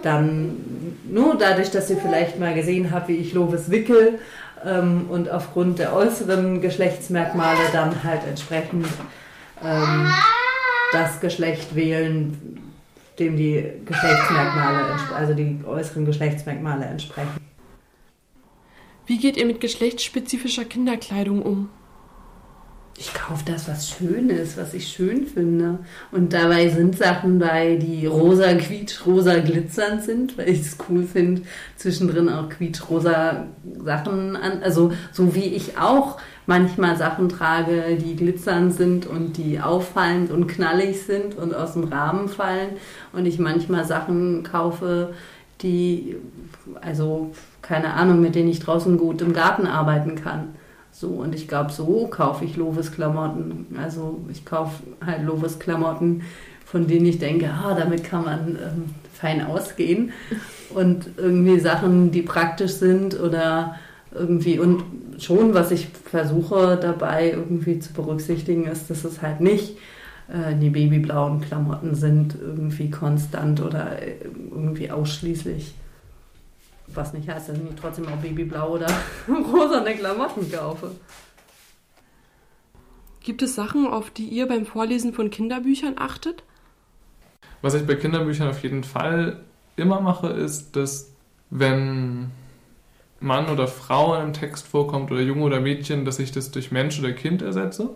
dann 0.02 0.56
nur 1.08 1.36
dadurch, 1.36 1.70
dass 1.70 1.90
ihr 1.90 1.96
vielleicht 1.96 2.38
mal 2.38 2.54
gesehen 2.54 2.90
habt, 2.90 3.08
wie 3.08 3.16
ich 3.16 3.32
Lovis 3.32 3.70
wickel 3.70 4.18
ähm, 4.64 5.06
und 5.10 5.30
aufgrund 5.30 5.78
der 5.78 5.94
äußeren 5.94 6.60
Geschlechtsmerkmale 6.60 7.58
dann 7.72 8.02
halt 8.04 8.22
entsprechend 8.28 8.86
ähm, 9.64 10.10
das 10.92 11.20
Geschlecht 11.20 11.74
wählen, 11.74 12.60
dem 13.18 13.36
die 13.36 13.64
Geschlechtsmerkmale, 13.84 14.84
also 15.16 15.34
die 15.34 15.60
äußeren 15.66 16.04
Geschlechtsmerkmale 16.04 16.84
entsprechen. 16.86 17.40
Wie 19.06 19.18
geht 19.18 19.36
ihr 19.36 19.46
mit 19.46 19.60
geschlechtsspezifischer 19.60 20.64
Kinderkleidung 20.64 21.42
um? 21.42 21.68
Ich 23.00 23.14
kaufe 23.14 23.42
das, 23.46 23.66
was 23.66 23.88
schön 23.88 24.28
ist, 24.28 24.58
was 24.58 24.74
ich 24.74 24.88
schön 24.88 25.26
finde. 25.26 25.78
Und 26.12 26.34
dabei 26.34 26.68
sind 26.68 26.98
Sachen 26.98 27.38
bei, 27.38 27.76
die 27.76 28.04
rosa, 28.04 28.52
quietsch, 28.52 29.06
rosa 29.06 29.38
glitzernd 29.38 30.02
sind, 30.02 30.36
weil 30.36 30.50
ich 30.50 30.60
es 30.60 30.76
cool 30.86 31.04
finde, 31.04 31.40
zwischendrin 31.76 32.28
auch 32.28 32.50
quietsch, 32.50 32.82
rosa 32.90 33.46
Sachen 33.82 34.36
an. 34.36 34.62
Also 34.62 34.92
so 35.12 35.34
wie 35.34 35.46
ich 35.46 35.78
auch 35.78 36.18
manchmal 36.44 36.98
Sachen 36.98 37.30
trage, 37.30 37.96
die 37.96 38.16
glitzernd 38.16 38.74
sind 38.74 39.06
und 39.06 39.38
die 39.38 39.60
auffallend 39.60 40.30
und 40.30 40.46
knallig 40.46 41.00
sind 41.00 41.36
und 41.36 41.54
aus 41.54 41.72
dem 41.72 41.84
Rahmen 41.84 42.28
fallen. 42.28 42.72
Und 43.14 43.24
ich 43.24 43.38
manchmal 43.38 43.86
Sachen 43.86 44.42
kaufe, 44.42 45.14
die, 45.62 46.16
also 46.82 47.32
keine 47.62 47.94
Ahnung, 47.94 48.20
mit 48.20 48.34
denen 48.34 48.50
ich 48.50 48.60
draußen 48.60 48.98
gut 48.98 49.22
im 49.22 49.32
Garten 49.32 49.66
arbeiten 49.66 50.16
kann. 50.16 50.54
So, 50.92 51.08
und 51.08 51.34
ich 51.34 51.48
glaube, 51.48 51.72
so 51.72 52.08
kaufe 52.08 52.44
ich 52.44 52.56
Lovis 52.56 52.92
Klamotten. 52.92 53.66
Also 53.80 54.20
ich 54.30 54.44
kaufe 54.44 54.82
halt 55.04 55.24
Lovis 55.24 55.58
Klamotten, 55.58 56.22
von 56.64 56.86
denen 56.86 57.06
ich 57.06 57.18
denke, 57.18 57.50
ah, 57.50 57.74
damit 57.74 58.04
kann 58.04 58.24
man 58.24 58.48
ähm, 58.56 58.84
fein 59.12 59.44
ausgehen. 59.44 60.12
Und 60.74 61.10
irgendwie 61.16 61.58
Sachen, 61.58 62.10
die 62.10 62.22
praktisch 62.22 62.72
sind 62.72 63.18
oder 63.18 63.76
irgendwie 64.12 64.58
und 64.58 64.82
schon, 65.18 65.54
was 65.54 65.70
ich 65.70 65.88
versuche 65.88 66.78
dabei 66.80 67.30
irgendwie 67.30 67.78
zu 67.78 67.92
berücksichtigen, 67.92 68.64
ist, 68.66 68.90
dass 68.90 69.04
es 69.04 69.22
halt 69.22 69.40
nicht 69.40 69.76
äh, 70.28 70.54
die 70.56 70.70
babyblauen 70.70 71.40
Klamotten 71.40 71.94
sind, 71.94 72.36
irgendwie 72.40 72.90
konstant 72.90 73.60
oder 73.60 74.00
äh, 74.02 74.14
irgendwie 74.50 74.90
ausschließlich. 74.90 75.74
Was 76.94 77.12
nicht 77.12 77.28
heißt, 77.28 77.48
dass 77.48 77.56
ich 77.56 77.62
nicht 77.62 77.78
trotzdem 77.78 78.06
auch 78.08 78.16
babyblau 78.16 78.74
oder 78.74 78.86
rosane 79.28 79.94
Klamotten 79.94 80.50
kaufe. 80.50 80.90
Gibt 83.20 83.42
es 83.42 83.54
Sachen, 83.54 83.86
auf 83.86 84.10
die 84.10 84.24
ihr 84.24 84.48
beim 84.48 84.66
Vorlesen 84.66 85.12
von 85.12 85.30
Kinderbüchern 85.30 85.94
achtet? 85.98 86.42
Was 87.62 87.74
ich 87.74 87.86
bei 87.86 87.94
Kinderbüchern 87.94 88.48
auf 88.48 88.62
jeden 88.62 88.82
Fall 88.82 89.40
immer 89.76 90.00
mache, 90.00 90.28
ist, 90.28 90.74
dass 90.74 91.12
wenn 91.50 92.30
Mann 93.20 93.48
oder 93.50 93.68
Frau 93.68 94.14
in 94.14 94.22
einem 94.22 94.32
Text 94.32 94.66
vorkommt 94.66 95.10
oder 95.10 95.20
Junge 95.20 95.42
oder 95.42 95.60
Mädchen, 95.60 96.04
dass 96.04 96.18
ich 96.18 96.32
das 96.32 96.50
durch 96.50 96.72
Mensch 96.72 96.98
oder 96.98 97.12
Kind 97.12 97.42
ersetze, 97.42 97.90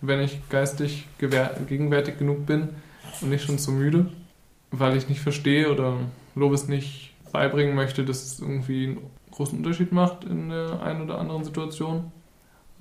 wenn 0.00 0.20
ich 0.20 0.40
geistig 0.48 1.06
gegenwärtig 1.18 2.18
genug 2.18 2.46
bin 2.46 2.70
und 3.20 3.28
nicht 3.28 3.44
schon 3.44 3.58
zu 3.58 3.70
müde. 3.70 4.06
weil 4.74 4.96
ich 4.96 5.08
nicht 5.10 5.20
verstehe 5.20 5.70
oder 5.70 5.98
Lovis 6.34 6.66
nicht 6.66 7.11
beibringen 7.32 7.74
möchte, 7.74 8.04
dass 8.04 8.22
es 8.22 8.40
irgendwie 8.40 8.88
einen 8.88 9.10
großen 9.30 9.58
Unterschied 9.58 9.92
macht 9.92 10.24
in 10.24 10.50
der 10.50 10.82
einen 10.82 11.02
oder 11.02 11.18
anderen 11.18 11.44
Situation. 11.44 12.12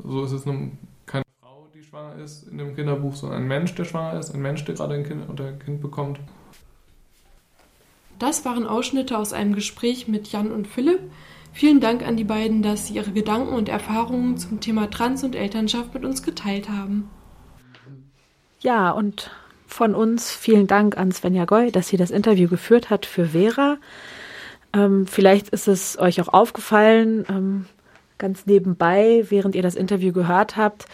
So 0.03 0.23
ist 0.23 0.31
es 0.31 0.45
nun 0.45 0.77
keine 1.05 1.23
Frau, 1.41 1.67
die 1.73 1.81
schwanger 1.81 2.15
ist 2.15 2.47
in 2.47 2.57
dem 2.57 2.75
Kinderbuch, 2.75 3.15
sondern 3.15 3.43
ein 3.43 3.47
Mensch, 3.47 3.73
der 3.75 3.85
schwanger 3.85 4.19
ist, 4.19 4.33
ein 4.33 4.41
Mensch, 4.41 4.65
der 4.65 4.75
gerade 4.75 4.95
ein 4.95 5.03
Kind 5.03 5.29
oder 5.29 5.47
ein 5.47 5.59
Kind 5.59 5.81
bekommt. 5.81 6.19
Das 8.19 8.45
waren 8.45 8.67
Ausschnitte 8.67 9.17
aus 9.17 9.33
einem 9.33 9.55
Gespräch 9.55 10.07
mit 10.07 10.31
Jan 10.31 10.51
und 10.51 10.67
Philipp. 10.67 10.99
Vielen 11.53 11.79
Dank 11.79 12.05
an 12.05 12.17
die 12.17 12.23
beiden, 12.23 12.61
dass 12.61 12.87
sie 12.87 12.93
ihre 12.93 13.11
Gedanken 13.11 13.53
und 13.53 13.67
Erfahrungen 13.67 14.37
zum 14.37 14.59
Thema 14.59 14.89
Trans 14.89 15.23
und 15.23 15.35
Elternschaft 15.35 15.93
mit 15.93 16.05
uns 16.05 16.23
geteilt 16.23 16.69
haben. 16.69 17.09
Ja, 18.61 18.91
und 18.91 19.31
von 19.65 19.95
uns 19.95 20.31
vielen 20.31 20.67
Dank 20.67 20.97
an 20.97 21.11
Svenja 21.11 21.45
Goy, 21.45 21.71
dass 21.71 21.87
sie 21.87 21.97
das 21.97 22.11
Interview 22.11 22.47
geführt 22.47 22.89
hat 22.89 23.05
für 23.05 23.27
Vera. 23.27 23.77
Ähm, 24.73 25.07
vielleicht 25.07 25.49
ist 25.49 25.67
es 25.67 25.97
euch 25.99 26.21
auch 26.21 26.29
aufgefallen, 26.29 27.25
ähm, 27.29 27.65
ganz 28.17 28.45
nebenbei, 28.45 29.25
während 29.29 29.55
ihr 29.55 29.61
das 29.61 29.75
Interview 29.75 30.13
gehört 30.13 30.55
habt, 30.55 30.85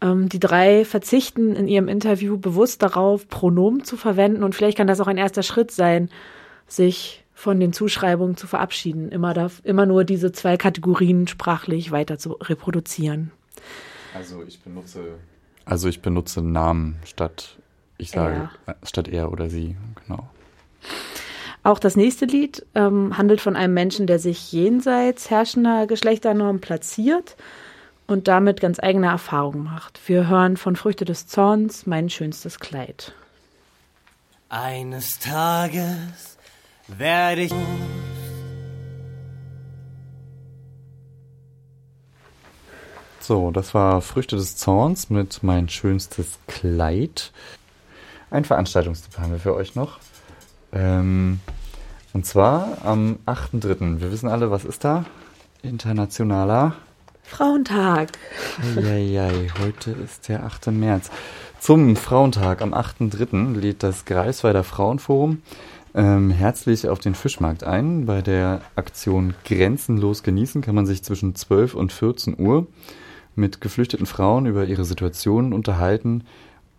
ähm, 0.00 0.28
die 0.28 0.38
drei 0.38 0.84
verzichten 0.84 1.56
in 1.56 1.68
ihrem 1.68 1.88
Interview 1.88 2.38
bewusst 2.38 2.82
darauf, 2.82 3.28
Pronomen 3.28 3.84
zu 3.84 3.96
verwenden. 3.96 4.42
Und 4.42 4.54
vielleicht 4.54 4.76
kann 4.76 4.86
das 4.86 5.00
auch 5.00 5.06
ein 5.06 5.18
erster 5.18 5.42
Schritt 5.42 5.70
sein, 5.70 6.10
sich 6.68 7.24
von 7.34 7.60
den 7.60 7.72
Zuschreibungen 7.72 8.36
zu 8.36 8.46
verabschieden, 8.46 9.10
immer, 9.10 9.34
da, 9.34 9.50
immer 9.62 9.86
nur 9.86 10.04
diese 10.04 10.32
zwei 10.32 10.56
Kategorien 10.56 11.28
sprachlich 11.28 11.90
weiter 11.90 12.18
zu 12.18 12.32
reproduzieren. 12.32 13.30
Also 14.14 14.42
ich 14.46 14.60
benutze. 14.60 15.00
Also 15.64 15.88
ich 15.88 16.00
benutze 16.00 16.40
Namen 16.40 16.96
statt 17.04 17.58
ich 17.98 18.10
sage 18.10 18.50
er. 18.66 18.74
Äh, 18.74 18.86
statt 18.86 19.08
er 19.08 19.32
oder 19.32 19.48
sie, 19.48 19.76
genau. 20.04 20.28
Auch 21.66 21.80
das 21.80 21.96
nächste 21.96 22.26
Lied 22.26 22.64
ähm, 22.76 23.18
handelt 23.18 23.40
von 23.40 23.56
einem 23.56 23.74
Menschen, 23.74 24.06
der 24.06 24.20
sich 24.20 24.52
jenseits 24.52 25.30
herrschender 25.30 25.88
Geschlechternormen 25.88 26.60
platziert 26.60 27.34
und 28.06 28.28
damit 28.28 28.60
ganz 28.60 28.78
eigene 28.78 29.08
Erfahrungen 29.08 29.64
macht. 29.64 29.98
Wir 30.06 30.28
hören 30.28 30.56
von 30.56 30.76
Früchte 30.76 31.04
des 31.04 31.26
Zorns 31.26 31.84
mein 31.84 32.08
schönstes 32.08 32.60
Kleid. 32.60 33.14
Eines 34.48 35.18
Tages 35.18 36.38
werde 36.86 37.42
ich. 37.42 37.52
So, 43.18 43.50
das 43.50 43.74
war 43.74 44.02
Früchte 44.02 44.36
des 44.36 44.56
Zorns 44.56 45.10
mit 45.10 45.42
mein 45.42 45.68
schönstes 45.68 46.38
Kleid. 46.46 47.32
Ein 48.30 48.44
Veranstaltungstipp 48.44 49.18
haben 49.18 49.32
wir 49.32 49.40
für 49.40 49.56
euch 49.56 49.74
noch. 49.74 49.98
Ähm, 50.72 51.40
und 52.16 52.24
zwar 52.24 52.78
am 52.82 53.18
8.3. 53.26 54.00
Wir 54.00 54.10
wissen 54.10 54.30
alle, 54.30 54.50
was 54.50 54.64
ist 54.64 54.84
da? 54.84 55.04
Internationaler 55.62 56.74
Frauentag. 57.22 58.12
Eieiei, 58.74 59.48
heute 59.60 59.90
ist 59.90 60.26
der 60.30 60.44
8. 60.44 60.68
März. 60.68 61.10
Zum 61.60 61.94
Frauentag 61.94 62.62
am 62.62 62.72
8.3. 62.72 63.58
lädt 63.60 63.82
das 63.82 64.06
Greifswalder 64.06 64.64
Frauenforum 64.64 65.42
ähm, 65.94 66.30
herzlich 66.30 66.88
auf 66.88 67.00
den 67.00 67.14
Fischmarkt 67.14 67.64
ein. 67.64 68.06
Bei 68.06 68.22
der 68.22 68.62
Aktion 68.76 69.34
Grenzenlos 69.44 70.22
genießen 70.22 70.62
kann 70.62 70.74
man 70.74 70.86
sich 70.86 71.02
zwischen 71.02 71.34
12 71.34 71.74
und 71.74 71.92
14 71.92 72.40
Uhr 72.40 72.66
mit 73.34 73.60
geflüchteten 73.60 74.06
Frauen 74.06 74.46
über 74.46 74.64
ihre 74.64 74.86
Situationen 74.86 75.52
unterhalten 75.52 76.24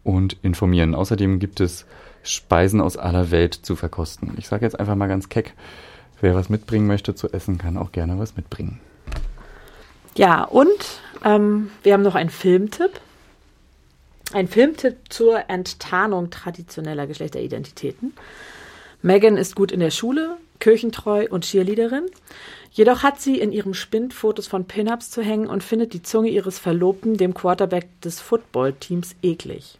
und 0.03 0.35
informieren. 0.41 0.95
Außerdem 0.95 1.37
gibt 1.37 1.59
es 1.59 1.85
Speisen 2.29 2.81
aus 2.81 2.97
aller 2.97 3.31
Welt 3.31 3.53
zu 3.53 3.75
verkosten. 3.75 4.33
Ich 4.37 4.47
sage 4.47 4.65
jetzt 4.65 4.79
einfach 4.79 4.95
mal 4.95 5.07
ganz 5.07 5.29
keck, 5.29 5.53
wer 6.21 6.35
was 6.35 6.49
mitbringen 6.49 6.87
möchte 6.87 7.15
zu 7.15 7.31
essen, 7.31 7.57
kann 7.57 7.77
auch 7.77 7.91
gerne 7.91 8.19
was 8.19 8.35
mitbringen. 8.35 8.79
Ja, 10.15 10.43
und 10.43 11.01
ähm, 11.23 11.69
wir 11.83 11.93
haben 11.93 12.01
noch 12.01 12.15
einen 12.15 12.29
Filmtipp. 12.29 12.99
Ein 14.33 14.47
Filmtipp 14.47 14.97
zur 15.09 15.49
Enttarnung 15.49 16.29
traditioneller 16.31 17.07
Geschlechteridentitäten. 17.07 18.13
Megan 19.01 19.37
ist 19.37 19.55
gut 19.55 19.71
in 19.71 19.79
der 19.79 19.91
Schule, 19.91 20.37
kirchentreu 20.59 21.27
und 21.29 21.45
Cheerleaderin. 21.45 22.07
Jedoch 22.71 23.03
hat 23.03 23.21
sie 23.21 23.39
in 23.39 23.51
ihrem 23.51 23.73
Spind 23.73 24.13
Fotos 24.13 24.47
von 24.47 24.65
Pin-Ups 24.65 25.11
zu 25.11 25.21
hängen 25.21 25.47
und 25.47 25.63
findet 25.63 25.93
die 25.93 26.01
Zunge 26.01 26.29
ihres 26.29 26.59
Verlobten, 26.59 27.17
dem 27.17 27.33
Quarterback 27.33 27.87
des 28.01 28.19
Footballteams, 28.19 29.15
eklig. 29.21 29.77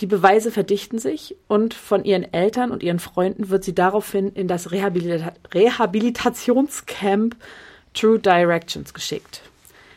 Die 0.00 0.06
Beweise 0.06 0.50
verdichten 0.50 0.98
sich 0.98 1.36
und 1.48 1.72
von 1.72 2.04
ihren 2.04 2.30
Eltern 2.32 2.70
und 2.70 2.82
ihren 2.82 2.98
Freunden 2.98 3.48
wird 3.48 3.64
sie 3.64 3.74
daraufhin 3.74 4.30
in 4.32 4.46
das 4.46 4.70
Rehabilita 4.70 5.32
Rehabilitationscamp 5.54 7.34
True 7.94 8.18
Directions 8.18 8.92
geschickt. 8.92 9.40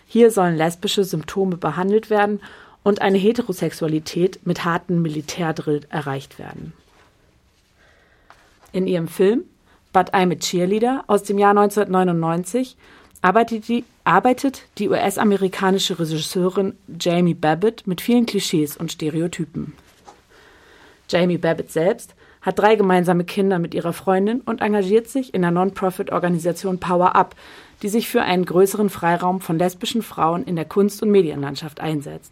Hier 0.08 0.32
sollen 0.32 0.56
lesbische 0.56 1.04
Symptome 1.04 1.58
behandelt 1.58 2.10
werden 2.10 2.40
und 2.82 3.02
eine 3.02 3.18
Heterosexualität 3.18 4.40
mit 4.46 4.64
harten 4.64 5.02
Militärdrill 5.02 5.82
erreicht 5.90 6.40
werden. 6.40 6.72
In 8.72 8.88
ihrem 8.88 9.10
Film 9.10 9.44
But 9.92 10.14
I'm 10.14 10.32
a 10.32 10.36
Cheerleader 10.36 11.04
aus 11.08 11.24
dem 11.24 11.40
Jahr 11.40 11.52
1999 11.52 12.78
arbeitet 13.22 13.68
die, 13.68 13.84
arbeitet 14.06 14.64
die 14.78 14.88
US-amerikanische 14.88 16.00
Regisseurin 16.00 16.78
Jamie 17.00 17.34
Babbitt 17.34 17.86
mit 17.86 18.00
vielen 18.00 18.26
Klischees 18.26 18.78
und 18.78 18.94
Stereotypen. 18.94 19.74
Jamie 21.10 21.38
Babbitt 21.38 21.72
selbst 21.72 22.16
hat 22.42 22.60
drei 22.60 22.76
gemeinsame 22.76 23.26
Kinder 23.26 23.60
mit 23.60 23.74
ihrer 23.74 23.94
Freundin 23.94 24.42
und 24.42 24.62
engagiert 24.62 25.08
sich 25.08 25.34
in 25.34 25.42
der 25.42 25.52
Non-Profit-Organisation 25.52 26.80
Power 26.80 27.16
Up, 27.16 27.36
die 27.82 27.90
sich 27.90 28.08
für 28.08 28.22
einen 28.22 28.46
größeren 28.46 28.90
Freiraum 28.90 29.42
von 29.42 29.58
lesbischen 29.58 30.02
Frauen 30.02 30.44
in 30.46 30.56
der 30.56 30.66
Kunst- 30.66 31.02
und 31.04 31.12
Medienlandschaft 31.12 31.80
einsetzt. 31.80 32.32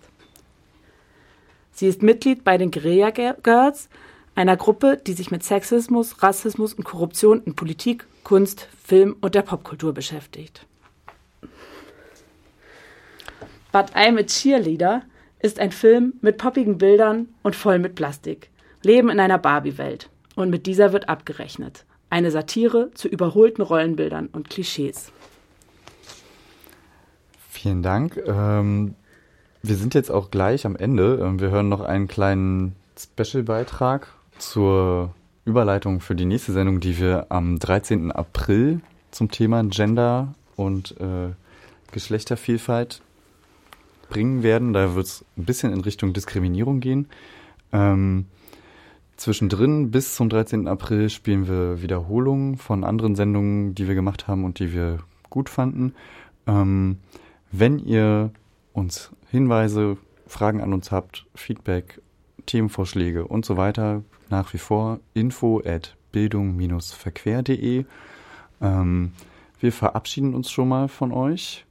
Sie 1.74 1.88
ist 1.88 2.02
Mitglied 2.02 2.44
bei 2.44 2.58
den 2.58 2.72
Guerilla 2.72 3.12
Girls, 3.12 3.90
einer 4.36 4.56
Gruppe, 4.56 4.98
die 5.06 5.14
sich 5.14 5.32
mit 5.32 5.44
Sexismus, 5.44 6.22
Rassismus 6.24 6.74
und 6.74 6.84
Korruption 6.84 7.42
in 7.44 7.56
Politik, 7.56 8.06
Kunst, 8.24 8.68
Film 8.84 9.16
und 9.22 9.36
der 9.36 9.42
Popkultur 9.42 9.94
beschäftigt. 9.94 10.66
But 13.72 13.96
I'm 13.96 14.20
a 14.20 14.24
Cheerleader 14.24 15.04
ist 15.40 15.60
ein 15.60 15.72
Film 15.72 16.14
mit 16.22 16.38
poppigen 16.38 16.78
Bildern 16.78 17.28
und 17.44 17.56
voll 17.56 17.80
mit 17.80 17.96
Plastik. 17.96 18.50
Leben 18.82 19.10
in 19.10 19.20
einer 19.20 19.38
Barbie-Welt. 19.38 20.10
Und 20.36 20.50
mit 20.50 20.66
dieser 20.66 20.94
wird 20.94 21.10
abgerechnet. 21.10 21.86
Eine 22.10 22.32
Satire 22.32 22.92
zu 22.94 23.08
überholten 23.08 23.64
Rollenbildern 23.64 24.28
und 24.28 24.50
Klischees. 24.50 25.12
Vielen 27.50 27.82
Dank. 27.82 28.18
Ähm, 28.26 28.96
wir 29.64 29.76
sind 29.76 29.96
jetzt 29.96 30.12
auch 30.12 30.32
gleich 30.32 30.66
am 30.66 30.76
Ende. 30.76 31.20
Ähm, 31.22 31.40
wir 31.40 31.50
hören 31.50 31.70
noch 31.70 31.82
einen 31.82 32.08
kleinen 32.08 32.76
Special-Beitrag 32.98 34.08
zur 34.38 35.14
Überleitung 35.44 36.00
für 36.00 36.16
die 36.16 36.26
nächste 36.26 36.54
Sendung, 36.54 36.80
die 36.80 37.00
wir 37.00 37.28
am 37.30 37.58
13. 37.58 38.12
April 38.12 38.82
zum 39.12 39.32
Thema 39.32 39.64
Gender 39.64 40.36
und 40.56 40.96
äh, 41.00 41.34
Geschlechtervielfalt 41.92 43.02
bringen 44.10 44.44
werden. 44.44 44.74
Da 44.74 44.96
wird 44.96 45.08
es 45.08 45.26
ein 45.38 45.46
bisschen 45.46 45.74
in 45.74 45.82
Richtung 45.82 46.14
Diskriminierung 46.14 46.80
gehen. 46.80 47.08
Ähm, 47.72 48.26
zwischendrin 49.18 49.92
bis 49.92 50.16
zum 50.16 50.30
13. 50.30 50.68
April 50.68 51.10
spielen 51.10 51.48
wir 51.48 51.82
Wiederholungen 51.82 52.58
von 52.58 52.84
anderen 52.84 53.16
Sendungen, 53.16 53.76
die 53.76 53.88
wir 53.88 53.96
gemacht 53.96 54.28
haben 54.28 54.46
und 54.46 54.60
die 54.60 54.74
wir 54.74 55.00
gut 55.30 55.50
fanden. 55.50 55.94
Ähm, 56.46 56.98
wenn 57.52 57.80
ihr 57.80 58.32
uns 58.74 59.12
Hinweise, 59.30 59.98
Fragen 60.28 60.62
an 60.62 60.74
uns 60.74 60.92
habt, 60.92 61.26
Feedback, 61.36 62.02
Themenvorschläge 62.46 63.28
und 63.28 63.46
so 63.46 63.58
weiter, 63.58 64.04
nach 64.30 64.54
wie 64.54 64.58
vor 64.58 65.00
info 65.14 65.62
at 65.66 65.96
bildung-verquer.de. 66.12 67.86
Ähm, 68.62 69.12
wir 69.60 69.72
verabschieden 69.72 70.34
uns 70.34 70.52
schon 70.52 70.70
mal 70.70 70.88
von 70.88 71.12
euch. 71.12 71.66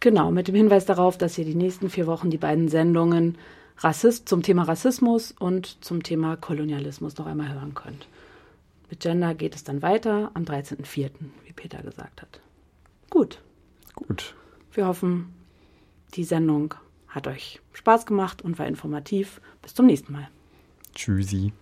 Genau, 0.00 0.30
mit 0.30 0.48
dem 0.48 0.54
Hinweis 0.54 0.84
darauf, 0.84 1.18
dass 1.18 1.38
ihr 1.38 1.44
die 1.44 1.54
nächsten 1.54 1.90
vier 1.90 2.06
Wochen 2.06 2.30
die 2.30 2.38
beiden 2.38 2.68
Sendungen 2.68 3.36
Rassist, 3.78 4.28
zum 4.28 4.42
Thema 4.42 4.64
Rassismus 4.64 5.32
und 5.32 5.84
zum 5.84 6.02
Thema 6.02 6.36
Kolonialismus 6.36 7.16
noch 7.16 7.26
einmal 7.26 7.52
hören 7.52 7.74
könnt. 7.74 8.08
Mit 8.90 9.00
Gender 9.00 9.34
geht 9.34 9.54
es 9.54 9.64
dann 9.64 9.82
weiter 9.82 10.30
am 10.34 10.44
13.04., 10.44 11.10
wie 11.44 11.52
Peter 11.52 11.82
gesagt 11.82 12.22
hat. 12.22 12.40
Gut. 13.10 13.40
Gut. 13.94 14.34
Wir 14.72 14.86
hoffen, 14.86 15.34
die 16.14 16.24
Sendung 16.24 16.74
hat 17.08 17.26
euch 17.26 17.60
Spaß 17.72 18.06
gemacht 18.06 18.42
und 18.42 18.58
war 18.58 18.66
informativ. 18.66 19.40
Bis 19.62 19.74
zum 19.74 19.86
nächsten 19.86 20.12
Mal. 20.12 20.28
Tschüssi. 20.94 21.52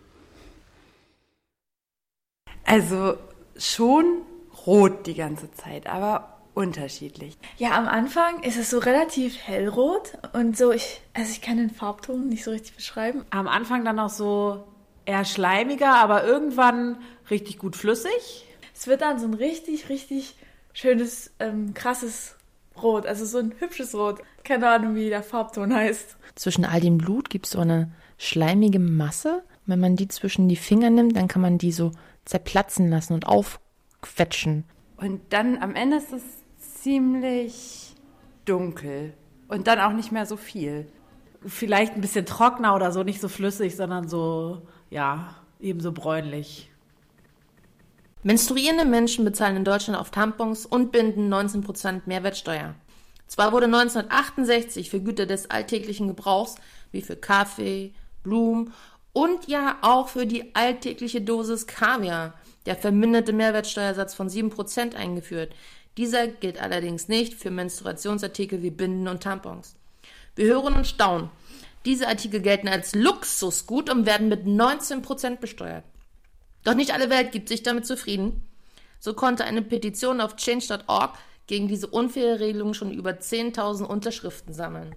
Also 2.64 3.16
schon 3.56 4.22
rot 4.66 5.06
die 5.06 5.14
ganze 5.14 5.50
Zeit, 5.52 5.86
aber 5.86 6.35
unterschiedlich. 6.56 7.36
Ja, 7.58 7.76
am 7.76 7.86
Anfang 7.86 8.42
ist 8.42 8.56
es 8.56 8.70
so 8.70 8.78
relativ 8.78 9.36
hellrot 9.36 10.14
und 10.32 10.56
so, 10.56 10.72
ich, 10.72 11.02
also 11.12 11.30
ich 11.30 11.42
kann 11.42 11.58
den 11.58 11.68
Farbton 11.68 12.28
nicht 12.28 12.44
so 12.44 12.50
richtig 12.50 12.74
beschreiben. 12.74 13.26
Am 13.28 13.46
Anfang 13.46 13.84
dann 13.84 13.98
auch 13.98 14.08
so 14.08 14.64
eher 15.04 15.26
schleimiger, 15.26 15.94
aber 15.94 16.24
irgendwann 16.24 16.96
richtig 17.30 17.58
gut 17.58 17.76
flüssig. 17.76 18.46
Es 18.74 18.86
wird 18.86 19.02
dann 19.02 19.18
so 19.18 19.26
ein 19.26 19.34
richtig, 19.34 19.90
richtig 19.90 20.34
schönes, 20.72 21.30
ähm, 21.40 21.74
krasses 21.74 22.36
Rot. 22.82 23.04
Also 23.04 23.26
so 23.26 23.38
ein 23.38 23.54
hübsches 23.58 23.94
Rot. 23.94 24.22
Keine 24.42 24.68
Ahnung, 24.70 24.94
wie 24.94 25.10
der 25.10 25.22
Farbton 25.22 25.74
heißt. 25.74 26.16
Zwischen 26.36 26.64
all 26.64 26.80
dem 26.80 26.96
Blut 26.96 27.28
gibt 27.28 27.44
es 27.46 27.52
so 27.52 27.58
eine 27.60 27.92
schleimige 28.16 28.78
Masse. 28.78 29.44
Wenn 29.66 29.80
man 29.80 29.96
die 29.96 30.08
zwischen 30.08 30.48
die 30.48 30.56
Finger 30.56 30.88
nimmt, 30.88 31.16
dann 31.16 31.28
kann 31.28 31.42
man 31.42 31.58
die 31.58 31.72
so 31.72 31.92
zerplatzen 32.24 32.88
lassen 32.88 33.12
und 33.12 33.26
aufquetschen. 33.26 34.64
Und 34.96 35.20
dann 35.30 35.58
am 35.58 35.74
Ende 35.74 35.98
ist 35.98 36.12
es 36.14 36.22
ziemlich 36.86 37.96
dunkel. 38.44 39.12
Und 39.48 39.66
dann 39.66 39.80
auch 39.80 39.92
nicht 39.92 40.12
mehr 40.12 40.24
so 40.24 40.36
viel. 40.36 40.86
Vielleicht 41.44 41.94
ein 41.94 42.00
bisschen 42.00 42.26
trockener 42.26 42.76
oder 42.76 42.92
so, 42.92 43.02
nicht 43.02 43.20
so 43.20 43.26
flüssig, 43.26 43.74
sondern 43.74 44.08
so, 44.08 44.62
ja, 44.88 45.34
eben 45.58 45.80
so 45.80 45.90
bräunlich. 45.90 46.70
Menstruierende 48.22 48.84
Menschen 48.84 49.24
bezahlen 49.24 49.56
in 49.56 49.64
Deutschland 49.64 49.98
auf 49.98 50.12
Tampons 50.12 50.64
und 50.64 50.92
Binden 50.92 51.32
19% 51.32 52.02
Mehrwertsteuer. 52.06 52.76
Zwar 53.26 53.50
wurde 53.50 53.66
1968 53.66 54.88
für 54.88 55.00
Güter 55.00 55.26
des 55.26 55.50
alltäglichen 55.50 56.06
Gebrauchs, 56.06 56.54
wie 56.92 57.02
für 57.02 57.16
Kaffee, 57.16 57.94
Blumen 58.22 58.72
und 59.12 59.48
ja 59.48 59.78
auch 59.82 60.06
für 60.06 60.24
die 60.24 60.54
alltägliche 60.54 61.20
Dosis 61.20 61.66
Kaviar, 61.66 62.34
der 62.64 62.76
verminderte 62.76 63.32
Mehrwertsteuersatz 63.32 64.14
von 64.14 64.28
7% 64.28 64.94
eingeführt. 64.94 65.52
Dieser 65.96 66.28
gilt 66.28 66.60
allerdings 66.60 67.08
nicht 67.08 67.34
für 67.34 67.50
Menstruationsartikel 67.50 68.62
wie 68.62 68.70
Binden 68.70 69.08
und 69.08 69.22
Tampons. 69.22 69.76
Wir 70.34 70.46
hören 70.46 70.74
und 70.74 70.86
staunen. 70.86 71.30
Diese 71.86 72.08
Artikel 72.08 72.40
gelten 72.40 72.68
als 72.68 72.94
Luxusgut 72.94 73.88
und 73.88 74.04
werden 74.04 74.28
mit 74.28 74.44
19% 74.44 75.36
besteuert. 75.36 75.84
Doch 76.64 76.74
nicht 76.74 76.92
alle 76.92 77.08
Welt 77.08 77.32
gibt 77.32 77.48
sich 77.48 77.62
damit 77.62 77.86
zufrieden. 77.86 78.42
So 78.98 79.14
konnte 79.14 79.44
eine 79.44 79.62
Petition 79.62 80.20
auf 80.20 80.36
change.org 80.36 81.16
gegen 81.46 81.68
diese 81.68 81.86
unfaire 81.86 82.40
Regelung 82.40 82.74
schon 82.74 82.92
über 82.92 83.12
10.000 83.12 83.84
Unterschriften 83.84 84.52
sammeln. 84.52 84.94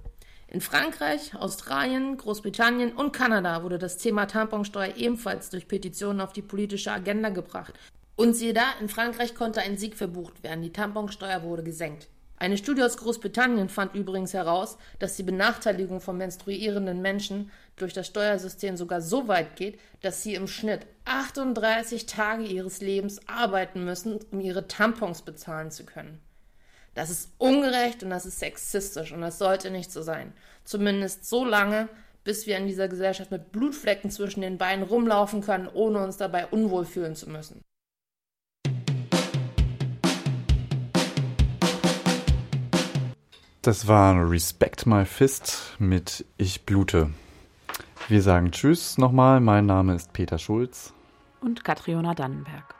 In 0.47 0.61
Frankreich, 0.61 1.35
Australien, 1.35 2.17
Großbritannien 2.17 2.91
und 2.93 3.13
Kanada 3.13 3.61
wurde 3.61 3.77
das 3.77 3.97
Thema 3.97 4.25
Tamponsteuer 4.25 4.95
ebenfalls 4.97 5.51
durch 5.51 5.67
Petitionen 5.67 6.21
auf 6.21 6.33
die 6.33 6.41
politische 6.41 6.91
Agenda 6.91 7.29
gebracht. 7.29 7.75
Und 8.19 8.33
siehe 8.33 8.51
da, 8.51 8.73
in 8.81 8.89
Frankreich 8.89 9.33
konnte 9.33 9.61
ein 9.61 9.77
Sieg 9.77 9.95
verbucht 9.95 10.43
werden. 10.43 10.61
Die 10.61 10.73
Tamponsteuer 10.73 11.41
wurde 11.41 11.63
gesenkt. 11.63 12.09
Eine 12.35 12.57
Studie 12.57 12.83
aus 12.83 12.97
Großbritannien 12.97 13.69
fand 13.69 13.95
übrigens 13.95 14.33
heraus, 14.33 14.77
dass 14.99 15.15
die 15.15 15.23
Benachteiligung 15.23 16.01
von 16.01 16.17
menstruierenden 16.17 17.01
Menschen 17.01 17.49
durch 17.77 17.93
das 17.93 18.07
Steuersystem 18.07 18.75
sogar 18.75 18.99
so 18.99 19.29
weit 19.29 19.55
geht, 19.55 19.79
dass 20.01 20.21
sie 20.21 20.35
im 20.35 20.47
Schnitt 20.47 20.85
38 21.05 22.07
Tage 22.07 22.43
ihres 22.43 22.81
Lebens 22.81 23.21
arbeiten 23.29 23.85
müssen, 23.85 24.19
um 24.31 24.41
ihre 24.41 24.67
Tampons 24.67 25.21
bezahlen 25.21 25.71
zu 25.71 25.85
können. 25.85 26.19
Das 26.95 27.09
ist 27.09 27.31
ungerecht 27.37 28.03
und 28.03 28.09
das 28.09 28.25
ist 28.25 28.39
sexistisch 28.39 29.13
und 29.13 29.21
das 29.21 29.37
sollte 29.37 29.71
nicht 29.71 29.93
so 29.93 30.01
sein. 30.01 30.33
Zumindest 30.65 31.23
so 31.23 31.45
lange, 31.45 31.87
bis 32.25 32.47
wir 32.47 32.57
in 32.57 32.67
dieser 32.67 32.89
Gesellschaft 32.89 33.31
mit 33.31 33.53
Blutflecken 33.53 34.11
zwischen 34.11 34.41
den 34.41 34.57
Beinen 34.57 34.83
rumlaufen 34.83 35.39
können, 35.39 35.69
ohne 35.73 36.03
uns 36.03 36.17
dabei 36.17 36.47
unwohl 36.47 36.83
fühlen 36.83 37.15
zu 37.15 37.29
müssen. 37.29 37.61
Das 43.61 43.89
war 43.89 44.15
Respect 44.31 44.85
My 44.85 45.03
Fist 45.03 45.75
mit 45.79 46.25
Ich 46.37 46.65
blute. 46.65 47.09
Wir 48.07 48.21
sagen 48.21 48.51
Tschüss 48.51 48.97
nochmal. 48.97 49.41
Mein 49.41 49.65
Name 49.65 49.95
ist 49.95 50.13
Peter 50.13 50.37
Schulz. 50.37 50.93
Und 51.41 51.65
Katriona 51.65 52.13
Dannenberg. 52.13 52.78